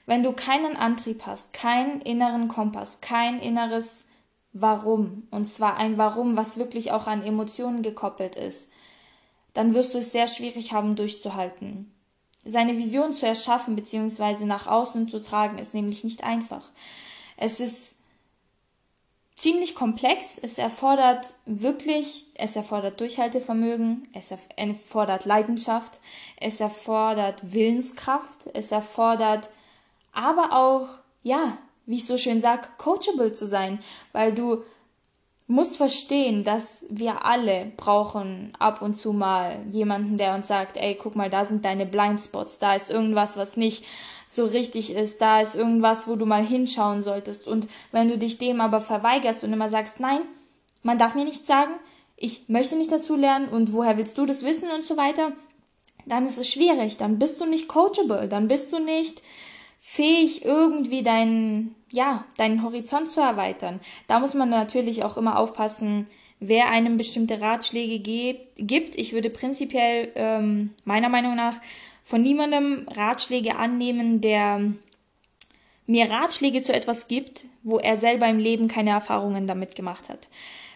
Wenn 0.06 0.24
du 0.24 0.32
keinen 0.32 0.78
Antrieb 0.78 1.26
hast, 1.26 1.52
keinen 1.52 2.00
inneren 2.00 2.48
Kompass, 2.48 3.00
kein 3.02 3.42
inneres 3.42 4.06
Warum, 4.54 5.28
und 5.32 5.46
zwar 5.46 5.78
ein 5.78 5.98
Warum, 5.98 6.36
was 6.36 6.58
wirklich 6.58 6.92
auch 6.92 7.08
an 7.08 7.24
Emotionen 7.24 7.82
gekoppelt 7.82 8.36
ist, 8.36 8.70
dann 9.54 9.74
wirst 9.74 9.94
du 9.94 10.00
es 10.00 10.12
sehr 10.12 10.28
schwierig 10.28 10.74
haben 10.74 10.96
durchzuhalten. 10.96 11.94
Seine 12.44 12.76
Vision 12.78 13.14
zu 13.14 13.26
erschaffen 13.26 13.76
bzw. 13.76 14.46
nach 14.46 14.68
außen 14.68 15.08
zu 15.08 15.22
tragen, 15.22 15.58
ist 15.58 15.74
nämlich 15.74 16.04
nicht 16.04 16.24
einfach. 16.24 16.72
Es 17.38 17.60
ist 17.60 17.96
ziemlich 19.36 19.74
komplex, 19.74 20.38
es 20.38 20.58
erfordert 20.58 21.34
wirklich, 21.46 22.28
es 22.36 22.56
erfordert 22.56 23.00
Durchhaltevermögen, 23.00 24.08
es 24.14 24.32
erfordert 24.56 25.26
Leidenschaft, 25.26 26.00
es 26.40 26.60
erfordert 26.60 27.54
Willenskraft, 27.54 28.50
es 28.54 28.72
erfordert 28.72 29.50
aber 30.12 30.56
auch, 30.56 30.88
ja, 31.24 31.58
wie 31.86 31.98
ich 31.98 32.06
so 32.06 32.18
schön 32.18 32.42
sag, 32.42 32.78
coachable 32.78 33.34
zu 33.34 33.46
sein, 33.46 33.80
weil 34.12 34.34
du 34.34 34.64
musst 35.48 35.78
verstehen, 35.78 36.44
dass 36.44 36.86
wir 36.90 37.26
alle 37.26 37.74
brauchen 37.76 38.54
ab 38.58 38.82
und 38.82 38.96
zu 38.96 39.12
mal 39.12 39.60
jemanden, 39.70 40.18
der 40.18 40.34
uns 40.34 40.48
sagt, 40.48 40.78
ey, 40.78 40.96
guck 40.96 41.16
mal, 41.16 41.30
da 41.30 41.44
sind 41.44 41.66
deine 41.66 41.86
Blindspots, 41.86 42.60
da 42.60 42.74
ist 42.76 42.90
irgendwas, 42.90 43.36
was 43.36 43.58
nicht 43.58 43.84
so 44.26 44.46
richtig 44.46 44.94
ist, 44.94 45.22
da 45.22 45.42
ist 45.42 45.56
irgendwas, 45.56 46.08
wo 46.08 46.16
du 46.16 46.26
mal 46.26 46.46
hinschauen 46.46 47.04
solltest. 47.04 47.50
Und 47.50 47.68
wenn 47.92 48.08
du 48.08 48.18
dich 48.18 48.38
dem 48.38 48.62
aber 48.62 48.80
verweigerst 48.80 49.44
und 49.44 49.52
immer 49.52 49.68
sagst, 49.68 50.00
nein, 50.00 50.22
man 50.84 50.98
darf 50.98 51.16
mir 51.16 51.26
nicht 51.26 51.46
sagen, 51.46 51.74
ich 52.16 52.48
möchte 52.48 52.78
nicht 52.78 52.92
dazu 52.92 53.18
lernen 53.18 53.50
und 53.50 53.74
woher 53.74 53.98
willst 53.98 54.18
du 54.18 54.26
das 54.26 54.46
wissen 54.46 54.70
und 54.72 54.86
so 54.86 54.96
weiter, 54.96 55.34
dann 56.06 56.26
ist 56.26 56.38
es 56.38 56.50
schwierig, 56.50 56.96
dann 56.96 57.20
bist 57.20 57.42
du 57.42 57.46
nicht 57.46 57.68
coachable, 57.68 58.30
dann 58.30 58.48
bist 58.48 58.72
du 58.72 58.80
nicht 58.80 59.22
fähig, 59.84 60.46
irgendwie 60.46 61.02
deinen, 61.02 61.76
ja, 61.90 62.24
deinen 62.38 62.64
Horizont 62.64 63.10
zu 63.10 63.20
erweitern. 63.20 63.82
Da 64.08 64.20
muss 64.20 64.36
man 64.36 64.50
natürlich 64.50 65.04
auch 65.04 65.18
immer 65.18 65.40
aufpassen, 65.40 66.06
wer 66.40 66.70
einem 66.70 66.98
bestimmte 66.98 67.42
Ratschläge 67.42 68.00
gibt. 68.00 68.96
Ich 68.96 69.12
würde 69.12 69.32
prinzipiell 69.32 70.12
ähm, 70.16 70.70
meiner 70.86 71.10
Meinung 71.10 71.36
nach 71.36 71.56
von 72.04 72.22
niemandem 72.22 72.88
Ratschläge 72.90 73.56
annehmen, 73.58 74.22
der 74.22 74.72
mir 75.88 76.10
Ratschläge 76.10 76.62
zu 76.62 76.74
etwas 76.74 77.08
gibt, 77.08 77.46
wo 77.64 77.80
er 77.80 77.98
selber 77.98 78.28
im 78.28 78.40
Leben 78.40 78.68
keine 78.68 78.92
Erfahrungen 78.92 79.48
damit 79.48 79.76
gemacht 79.76 80.10
hat. 80.10 80.30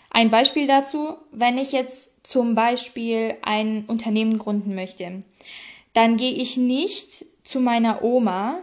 Ein 0.10 0.32
Beispiel 0.32 0.66
dazu, 0.66 1.16
wenn 1.32 1.58
ich 1.58 1.72
jetzt 1.72 2.12
zum 2.24 2.56
Beispiel 2.56 3.36
ein 3.44 3.86
Unternehmen 3.88 4.40
gründen 4.40 4.74
möchte, 4.74 5.24
dann 5.94 6.18
gehe 6.18 6.34
ich 6.34 6.58
nicht 6.58 7.26
zu 7.44 7.60
meiner 7.60 8.04
Oma, 8.04 8.60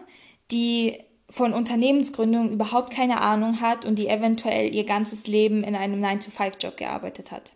die 0.53 0.99
von 1.31 1.55
Unternehmensgründung 1.55 2.51
überhaupt 2.51 2.93
keine 2.93 3.23
Ahnung 3.23 3.61
hat 3.63 3.87
und 3.87 3.99
die 3.99 4.09
eventuell 4.09 4.75
ihr 4.75 4.85
ganzes 4.85 5.27
Leben 5.27 5.65
in 5.65 5.75
einem 5.75 6.03
9-to-5-Job 6.05 6.77
gearbeitet 6.77 7.31
hat. 7.31 7.53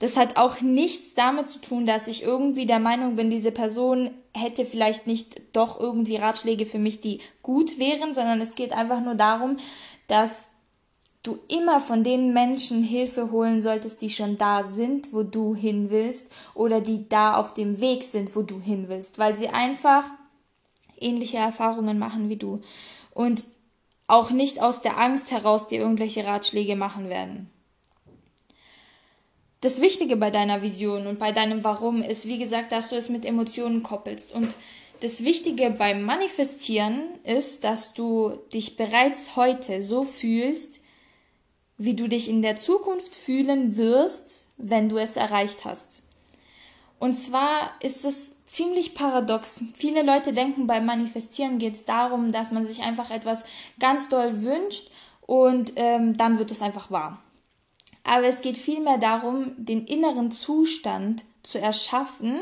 Das 0.00 0.16
hat 0.16 0.36
auch 0.36 0.60
nichts 0.60 1.14
damit 1.14 1.48
zu 1.48 1.60
tun, 1.60 1.86
dass 1.86 2.06
ich 2.06 2.22
irgendwie 2.22 2.66
der 2.66 2.78
Meinung 2.78 3.16
bin, 3.16 3.30
diese 3.30 3.52
Person 3.52 4.10
hätte 4.34 4.64
vielleicht 4.64 5.06
nicht 5.06 5.40
doch 5.52 5.78
irgendwie 5.80 6.16
Ratschläge 6.16 6.66
für 6.66 6.78
mich, 6.78 7.00
die 7.00 7.20
gut 7.42 7.78
wären, 7.78 8.14
sondern 8.14 8.40
es 8.40 8.54
geht 8.54 8.72
einfach 8.72 9.00
nur 9.00 9.14
darum, 9.14 9.56
dass 10.06 10.46
du 11.24 11.38
immer 11.48 11.80
von 11.80 12.04
den 12.04 12.32
Menschen 12.32 12.82
Hilfe 12.82 13.32
holen 13.32 13.60
solltest, 13.60 14.00
die 14.02 14.10
schon 14.10 14.38
da 14.38 14.62
sind, 14.62 15.12
wo 15.12 15.24
du 15.24 15.54
hin 15.54 15.90
willst, 15.90 16.32
oder 16.54 16.80
die 16.80 17.08
da 17.08 17.34
auf 17.34 17.54
dem 17.54 17.80
Weg 17.80 18.04
sind, 18.04 18.34
wo 18.36 18.42
du 18.42 18.60
hin 18.60 18.86
willst, 18.88 19.18
weil 19.18 19.36
sie 19.36 19.48
einfach 19.48 20.04
ähnliche 21.00 21.38
Erfahrungen 21.38 21.98
machen 21.98 22.28
wie 22.28 22.36
du 22.36 22.60
und 23.12 23.44
auch 24.06 24.30
nicht 24.30 24.60
aus 24.60 24.80
der 24.80 24.98
Angst 24.98 25.30
heraus 25.30 25.68
dir 25.68 25.80
irgendwelche 25.80 26.24
Ratschläge 26.24 26.76
machen 26.76 27.08
werden. 27.08 27.50
Das 29.60 29.80
Wichtige 29.80 30.16
bei 30.16 30.30
deiner 30.30 30.62
Vision 30.62 31.06
und 31.06 31.18
bei 31.18 31.32
deinem 31.32 31.64
Warum 31.64 32.02
ist, 32.02 32.26
wie 32.26 32.38
gesagt, 32.38 32.70
dass 32.70 32.90
du 32.90 32.96
es 32.96 33.08
mit 33.08 33.24
Emotionen 33.24 33.82
koppelst. 33.82 34.32
Und 34.32 34.54
das 35.00 35.24
Wichtige 35.24 35.70
beim 35.70 36.02
Manifestieren 36.02 37.02
ist, 37.24 37.64
dass 37.64 37.92
du 37.92 38.38
dich 38.52 38.76
bereits 38.76 39.36
heute 39.36 39.82
so 39.82 40.04
fühlst, 40.04 40.80
wie 41.76 41.94
du 41.94 42.08
dich 42.08 42.28
in 42.28 42.40
der 42.42 42.56
Zukunft 42.56 43.14
fühlen 43.14 43.76
wirst, 43.76 44.46
wenn 44.56 44.88
du 44.88 44.98
es 44.98 45.16
erreicht 45.16 45.64
hast. 45.64 46.02
Und 46.98 47.14
zwar 47.14 47.72
ist 47.80 48.04
es 48.04 48.32
ziemlich 48.48 48.94
paradox. 48.94 49.62
Viele 49.74 50.02
Leute 50.02 50.32
denken, 50.32 50.66
beim 50.66 50.86
Manifestieren 50.86 51.58
geht 51.58 51.74
es 51.74 51.84
darum, 51.84 52.32
dass 52.32 52.50
man 52.50 52.66
sich 52.66 52.82
einfach 52.82 53.10
etwas 53.10 53.44
ganz 53.78 54.08
doll 54.08 54.42
wünscht 54.42 54.90
und 55.20 55.72
ähm, 55.76 56.16
dann 56.16 56.38
wird 56.38 56.50
es 56.50 56.62
einfach 56.62 56.90
wahr. 56.90 57.22
Aber 58.02 58.24
es 58.24 58.40
geht 58.40 58.56
vielmehr 58.56 58.98
darum, 58.98 59.52
den 59.56 59.84
inneren 59.84 60.30
Zustand 60.32 61.24
zu 61.42 61.60
erschaffen, 61.60 62.40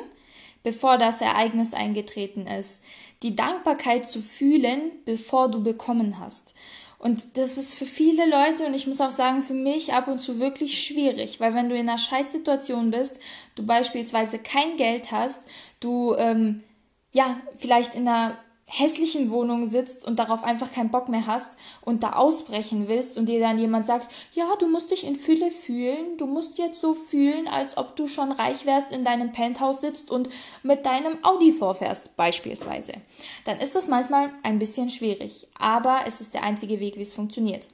bevor 0.62 0.96
das 0.96 1.20
Ereignis 1.20 1.74
eingetreten 1.74 2.46
ist. 2.46 2.80
Die 3.22 3.34
Dankbarkeit 3.34 4.08
zu 4.08 4.20
fühlen, 4.20 4.92
bevor 5.04 5.50
du 5.50 5.62
bekommen 5.62 6.20
hast. 6.20 6.54
Und 6.98 7.36
das 7.36 7.58
ist 7.58 7.74
für 7.74 7.86
viele 7.86 8.24
Leute 8.28 8.66
und 8.66 8.74
ich 8.74 8.86
muss 8.86 9.00
auch 9.00 9.10
sagen, 9.10 9.42
für 9.42 9.54
mich 9.54 9.92
ab 9.92 10.08
und 10.08 10.18
zu 10.18 10.40
wirklich 10.40 10.82
schwierig, 10.82 11.40
weil 11.40 11.54
wenn 11.54 11.68
du 11.68 11.76
in 11.76 11.88
einer 11.88 11.98
Scheißsituation 11.98 12.90
bist, 12.90 13.18
du 13.54 13.66
beispielsweise 13.66 14.38
kein 14.38 14.76
Geld 14.76 15.12
hast, 15.12 15.40
du 15.80 16.14
ähm, 16.16 16.62
ja 17.12 17.38
vielleicht 17.56 17.94
in 17.94 18.08
einer 18.08 18.38
hässlichen 18.68 19.30
Wohnung 19.30 19.64
sitzt 19.64 20.04
und 20.04 20.18
darauf 20.18 20.42
einfach 20.42 20.72
keinen 20.72 20.90
Bock 20.90 21.08
mehr 21.08 21.26
hast 21.26 21.50
und 21.82 22.02
da 22.02 22.14
ausbrechen 22.14 22.88
willst 22.88 23.16
und 23.16 23.26
dir 23.26 23.38
dann 23.38 23.60
jemand 23.60 23.86
sagt, 23.86 24.12
ja, 24.32 24.44
du 24.58 24.68
musst 24.68 24.90
dich 24.90 25.06
in 25.06 25.14
Fülle 25.14 25.52
fühlen, 25.52 26.18
du 26.18 26.26
musst 26.26 26.58
jetzt 26.58 26.80
so 26.80 26.92
fühlen, 26.92 27.46
als 27.46 27.76
ob 27.78 27.94
du 27.94 28.08
schon 28.08 28.32
reich 28.32 28.66
wärst, 28.66 28.90
in 28.90 29.04
deinem 29.04 29.30
Penthouse 29.30 29.82
sitzt 29.82 30.10
und 30.10 30.28
mit 30.64 30.84
deinem 30.84 31.24
Audi 31.24 31.52
vorfährst, 31.52 32.16
beispielsweise. 32.16 32.94
Dann 33.44 33.58
ist 33.60 33.76
das 33.76 33.86
manchmal 33.86 34.30
ein 34.42 34.58
bisschen 34.58 34.90
schwierig, 34.90 35.46
aber 35.58 36.00
es 36.06 36.20
ist 36.20 36.34
der 36.34 36.42
einzige 36.42 36.80
Weg, 36.80 36.96
wie 36.96 37.02
es 37.02 37.14
funktioniert. 37.14 37.68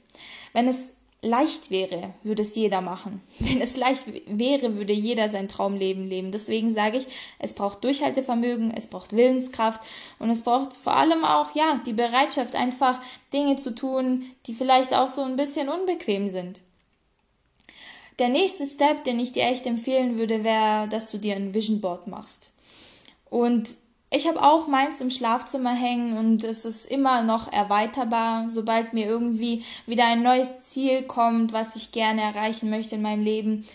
Wenn 0.53 0.67
es 0.67 0.91
leicht 1.23 1.71
wäre, 1.71 2.13
würde 2.21 2.43
es 2.43 2.53
jeder 2.53 2.81
machen. 2.81 3.21
Wenn 3.39 3.61
es 3.61 3.77
leicht 3.77 4.05
wäre, 4.27 4.75
würde 4.77 4.93
jeder 4.93 5.29
sein 5.29 5.47
Traumleben 5.47 6.05
leben. 6.05 6.31
Deswegen 6.31 6.71
sage 6.71 6.97
ich, 6.99 7.07
es 7.39 7.53
braucht 7.53 7.83
Durchhaltevermögen, 7.83 8.71
es 8.75 8.87
braucht 8.87 9.13
Willenskraft 9.13 9.81
und 10.19 10.29
es 10.29 10.41
braucht 10.41 10.73
vor 10.73 10.95
allem 10.95 11.23
auch, 11.23 11.55
ja, 11.55 11.81
die 11.85 11.93
Bereitschaft, 11.93 12.55
einfach 12.55 12.99
Dinge 13.31 13.55
zu 13.55 13.73
tun, 13.73 14.25
die 14.45 14.53
vielleicht 14.53 14.93
auch 14.93 15.09
so 15.09 15.21
ein 15.23 15.37
bisschen 15.37 15.69
unbequem 15.69 16.29
sind. 16.29 16.59
Der 18.19 18.29
nächste 18.29 18.65
Step, 18.65 19.05
den 19.05 19.19
ich 19.19 19.31
dir 19.31 19.43
echt 19.43 19.65
empfehlen 19.65 20.19
würde, 20.19 20.43
wäre, 20.43 20.87
dass 20.87 21.09
du 21.09 21.17
dir 21.17 21.35
ein 21.35 21.53
Vision 21.53 21.81
Board 21.81 22.05
machst. 22.07 22.51
Und 23.29 23.75
ich 24.15 24.27
habe 24.27 24.43
auch 24.43 24.67
meins 24.67 25.01
im 25.01 25.09
Schlafzimmer 25.09 25.73
hängen 25.73 26.17
und 26.17 26.43
es 26.43 26.65
ist 26.65 26.85
immer 26.85 27.23
noch 27.23 27.51
erweiterbar. 27.51 28.47
Sobald 28.47 28.93
mir 28.93 29.07
irgendwie 29.07 29.63
wieder 29.87 30.05
ein 30.05 30.21
neues 30.21 30.61
Ziel 30.61 31.01
kommt, 31.03 31.51
was 31.51 31.75
ich 31.75 31.91
gerne 31.91 32.21
erreichen 32.21 32.69
möchte 32.69 32.93
in 32.93 33.01
meinem 33.01 33.23
Leben, 33.23 33.67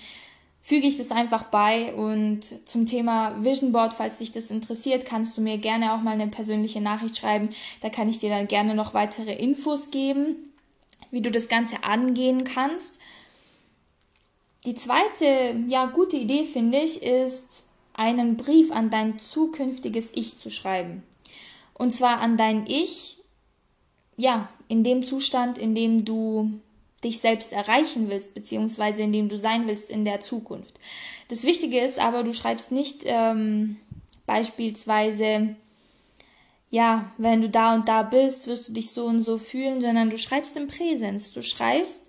füge 0.62 0.86
ich 0.86 0.96
das 0.96 1.10
einfach 1.10 1.44
bei. 1.44 1.92
Und 1.92 2.44
zum 2.68 2.86
Thema 2.86 3.42
Vision 3.42 3.72
Board, 3.72 3.94
falls 3.94 4.18
dich 4.18 4.30
das 4.30 4.52
interessiert, 4.52 5.06
kannst 5.06 5.36
du 5.36 5.40
mir 5.40 5.58
gerne 5.58 5.92
auch 5.92 6.02
mal 6.02 6.12
eine 6.12 6.28
persönliche 6.28 6.80
Nachricht 6.80 7.16
schreiben. 7.16 7.50
Da 7.80 7.88
kann 7.88 8.08
ich 8.08 8.20
dir 8.20 8.30
dann 8.30 8.46
gerne 8.46 8.76
noch 8.76 8.94
weitere 8.94 9.34
Infos 9.34 9.90
geben, 9.90 10.36
wie 11.10 11.20
du 11.20 11.32
das 11.32 11.48
Ganze 11.48 11.82
angehen 11.82 12.44
kannst. 12.44 12.98
Die 14.66 14.76
zweite, 14.76 15.64
ja, 15.66 15.86
gute 15.86 16.16
Idee 16.16 16.44
finde 16.44 16.78
ich, 16.78 17.02
ist, 17.02 17.67
einen 17.98 18.36
Brief 18.36 18.70
an 18.70 18.90
dein 18.90 19.18
zukünftiges 19.18 20.12
Ich 20.14 20.38
zu 20.38 20.50
schreiben. 20.50 21.02
Und 21.74 21.94
zwar 21.94 22.20
an 22.20 22.36
dein 22.36 22.66
Ich, 22.66 23.18
ja, 24.16 24.48
in 24.68 24.84
dem 24.84 25.04
Zustand, 25.04 25.58
in 25.58 25.74
dem 25.74 26.04
du 26.04 26.60
dich 27.04 27.18
selbst 27.20 27.52
erreichen 27.52 28.08
willst, 28.08 28.34
beziehungsweise 28.34 29.02
in 29.02 29.12
dem 29.12 29.28
du 29.28 29.38
sein 29.38 29.68
willst 29.68 29.90
in 29.90 30.04
der 30.04 30.20
Zukunft. 30.20 30.78
Das 31.28 31.44
Wichtige 31.44 31.80
ist 31.80 31.98
aber, 31.98 32.22
du 32.22 32.32
schreibst 32.32 32.72
nicht 32.72 33.02
ähm, 33.04 33.76
beispielsweise, 34.26 35.56
ja, 36.70 37.10
wenn 37.16 37.40
du 37.40 37.48
da 37.48 37.74
und 37.74 37.88
da 37.88 38.02
bist, 38.02 38.46
wirst 38.46 38.68
du 38.68 38.72
dich 38.72 38.90
so 38.90 39.06
und 39.06 39.22
so 39.22 39.38
fühlen, 39.38 39.80
sondern 39.80 40.10
du 40.10 40.18
schreibst 40.18 40.56
im 40.56 40.68
Präsens. 40.68 41.32
Du 41.32 41.42
schreibst, 41.42 42.02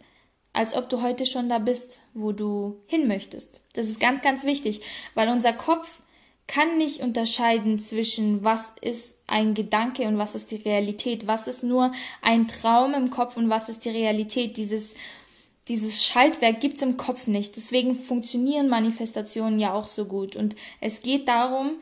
als 0.53 0.75
ob 0.75 0.89
du 0.89 1.01
heute 1.01 1.25
schon 1.25 1.49
da 1.49 1.59
bist, 1.59 2.01
wo 2.13 2.31
du 2.31 2.81
hin 2.87 3.07
möchtest. 3.07 3.61
Das 3.73 3.87
ist 3.87 3.99
ganz, 3.99 4.21
ganz 4.21 4.43
wichtig, 4.43 4.81
weil 5.13 5.29
unser 5.29 5.53
Kopf 5.53 6.01
kann 6.47 6.79
nicht 6.79 7.01
unterscheiden 7.01 7.77
zwischen 7.77 8.43
was 8.43 8.73
ist 8.81 9.17
ein 9.27 9.53
Gedanke 9.53 10.07
und 10.07 10.17
was 10.17 10.33
ist 10.33 10.49
die 10.49 10.55
Realität, 10.55 11.27
was 11.27 11.47
ist 11.47 11.63
nur 11.63 11.91
ein 12.23 12.47
Traum 12.47 12.95
im 12.95 13.11
Kopf 13.11 13.37
und 13.37 13.49
was 13.49 13.69
ist 13.69 13.85
die 13.85 13.89
Realität. 13.89 14.57
Dieses, 14.57 14.95
dieses 15.67 16.03
Schaltwerk 16.03 16.59
gibt's 16.59 16.81
im 16.81 16.97
Kopf 16.97 17.27
nicht. 17.27 17.55
Deswegen 17.55 17.95
funktionieren 17.95 18.67
Manifestationen 18.67 19.59
ja 19.59 19.73
auch 19.73 19.87
so 19.87 20.05
gut. 20.05 20.35
Und 20.35 20.55
es 20.81 21.03
geht 21.03 21.27
darum, 21.27 21.73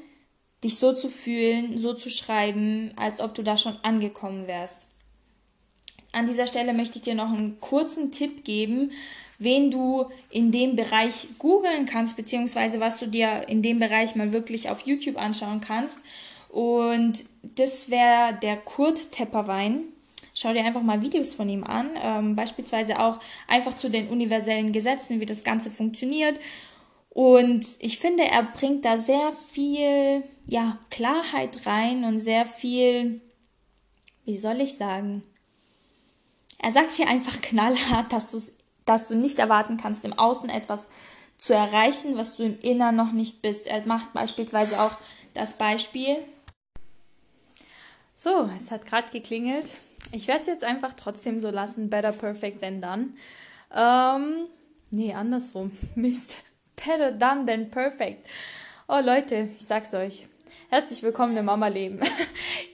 dich 0.66 0.78
so 0.78 0.92
zu 0.92 1.08
fühlen, 1.08 1.78
so 1.78 1.94
zu 1.94 2.10
schreiben, 2.10 2.92
als 2.98 3.22
ob 3.22 3.36
du 3.36 3.44
da 3.44 3.56
schon 3.56 3.78
angekommen 3.84 4.48
wärst. 4.48 4.87
An 6.18 6.26
dieser 6.26 6.48
Stelle 6.48 6.74
möchte 6.74 6.98
ich 6.98 7.04
dir 7.04 7.14
noch 7.14 7.32
einen 7.32 7.60
kurzen 7.60 8.12
Tipp 8.12 8.44
geben, 8.44 8.92
wen 9.38 9.70
du 9.70 10.08
in 10.32 10.52
dem 10.52 10.76
Bereich 10.76 11.28
googeln 11.38 11.86
kannst, 11.86 12.18
beziehungsweise 12.18 12.80
was 12.80 13.00
du 13.00 13.06
dir 13.06 13.48
in 13.48 13.62
dem 13.62 13.78
Bereich 13.78 14.16
mal 14.16 14.34
wirklich 14.34 14.72
auf 14.72 14.82
YouTube 14.82 15.18
anschauen 15.18 15.62
kannst. 15.62 16.00
Und 16.50 17.24
das 17.44 17.92
wäre 17.92 18.36
der 18.42 18.58
Kurt 18.58 19.12
Tepperwein. 19.12 19.82
Schau 20.34 20.54
dir 20.54 20.64
einfach 20.66 20.82
mal 20.82 21.04
Videos 21.04 21.36
von 21.36 21.50
ihm 21.50 21.64
an, 21.64 21.92
ähm, 22.04 22.36
beispielsweise 22.36 23.00
auch 23.00 23.20
einfach 23.48 23.78
zu 23.78 23.90
den 23.90 24.08
universellen 24.08 24.72
Gesetzen, 24.72 25.20
wie 25.20 25.26
das 25.28 25.44
Ganze 25.44 25.70
funktioniert. 25.70 26.40
Und 27.12 27.64
ich 27.78 28.00
finde, 28.00 28.24
er 28.24 28.42
bringt 28.42 28.86
da 28.86 28.98
sehr 28.98 29.34
viel 29.34 30.24
ja, 30.48 30.80
Klarheit 30.90 31.68
rein 31.68 32.06
und 32.06 32.20
sehr 32.20 32.48
viel, 32.48 33.22
wie 34.26 34.38
soll 34.38 34.62
ich 34.62 34.74
sagen, 34.74 35.22
er 36.58 36.72
sagt 36.72 36.94
hier 36.94 37.08
einfach 37.08 37.42
knallhart, 37.42 38.12
dass, 38.12 38.32
du 38.32 38.42
dass 38.86 39.08
du 39.08 39.16
nicht 39.16 39.40
erwarten 39.40 39.78
kannst, 39.78 40.06
im 40.06 40.18
Außen 40.18 40.50
etwas 40.50 40.90
zu 41.38 41.54
erreichen, 41.54 42.18
was 42.18 42.36
du 42.36 42.44
im 42.44 42.60
Innern 42.60 42.96
noch 42.96 43.12
nicht 43.12 43.42
bist. 43.42 43.68
Er 43.68 43.86
macht 43.86 44.14
beispielsweise 44.14 44.82
auch 44.82 44.98
das 45.34 45.58
Beispiel. 45.58 46.18
So, 48.16 48.50
es 48.58 48.72
hat 48.72 48.86
gerade 48.88 49.12
geklingelt. 49.12 49.78
Ich 50.12 50.28
werde 50.28 50.42
es 50.42 50.48
jetzt 50.48 50.64
einfach 50.64 50.94
trotzdem 50.94 51.42
so 51.42 51.52
lassen. 51.52 51.90
Better 51.90 52.12
perfect 52.12 52.62
than 52.62 52.82
done. 52.82 53.10
Ähm, 53.76 54.48
Nee, 54.90 55.14
andersrum. 55.14 55.72
Mist. 55.96 56.38
Better 56.76 57.12
done 57.12 57.46
than 57.46 57.70
perfect. 57.70 58.26
Oh 58.88 59.00
Leute, 59.04 59.50
ich 59.60 59.66
sag's 59.66 59.94
euch. 59.94 60.28
Herzlich 60.70 61.04
willkommen 61.04 61.36
im 61.38 61.46
Mama-Leben. 61.46 62.00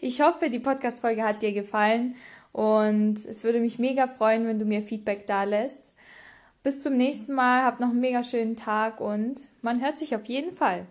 Ich 0.01 0.19
hoffe, 0.19 0.49
die 0.49 0.59
Podcast-Folge 0.59 1.23
hat 1.23 1.41
dir 1.41 1.53
gefallen 1.53 2.17
und 2.53 3.25
es 3.25 3.43
würde 3.43 3.59
mich 3.59 3.79
mega 3.79 4.07
freuen, 4.07 4.47
wenn 4.47 4.59
du 4.59 4.65
mir 4.65 4.81
Feedback 4.81 5.27
da 5.27 5.43
lässt. 5.43 5.93
Bis 6.63 6.81
zum 6.81 6.95
nächsten 6.95 7.33
Mal, 7.33 7.63
habt 7.65 7.81
noch 7.81 7.89
einen 7.89 7.99
mega 7.99 8.23
schönen 8.23 8.55
Tag 8.55 9.01
und 9.01 9.35
man 9.61 9.81
hört 9.81 9.97
sich 9.97 10.15
auf 10.15 10.23
jeden 10.25 10.55
Fall. 10.55 10.85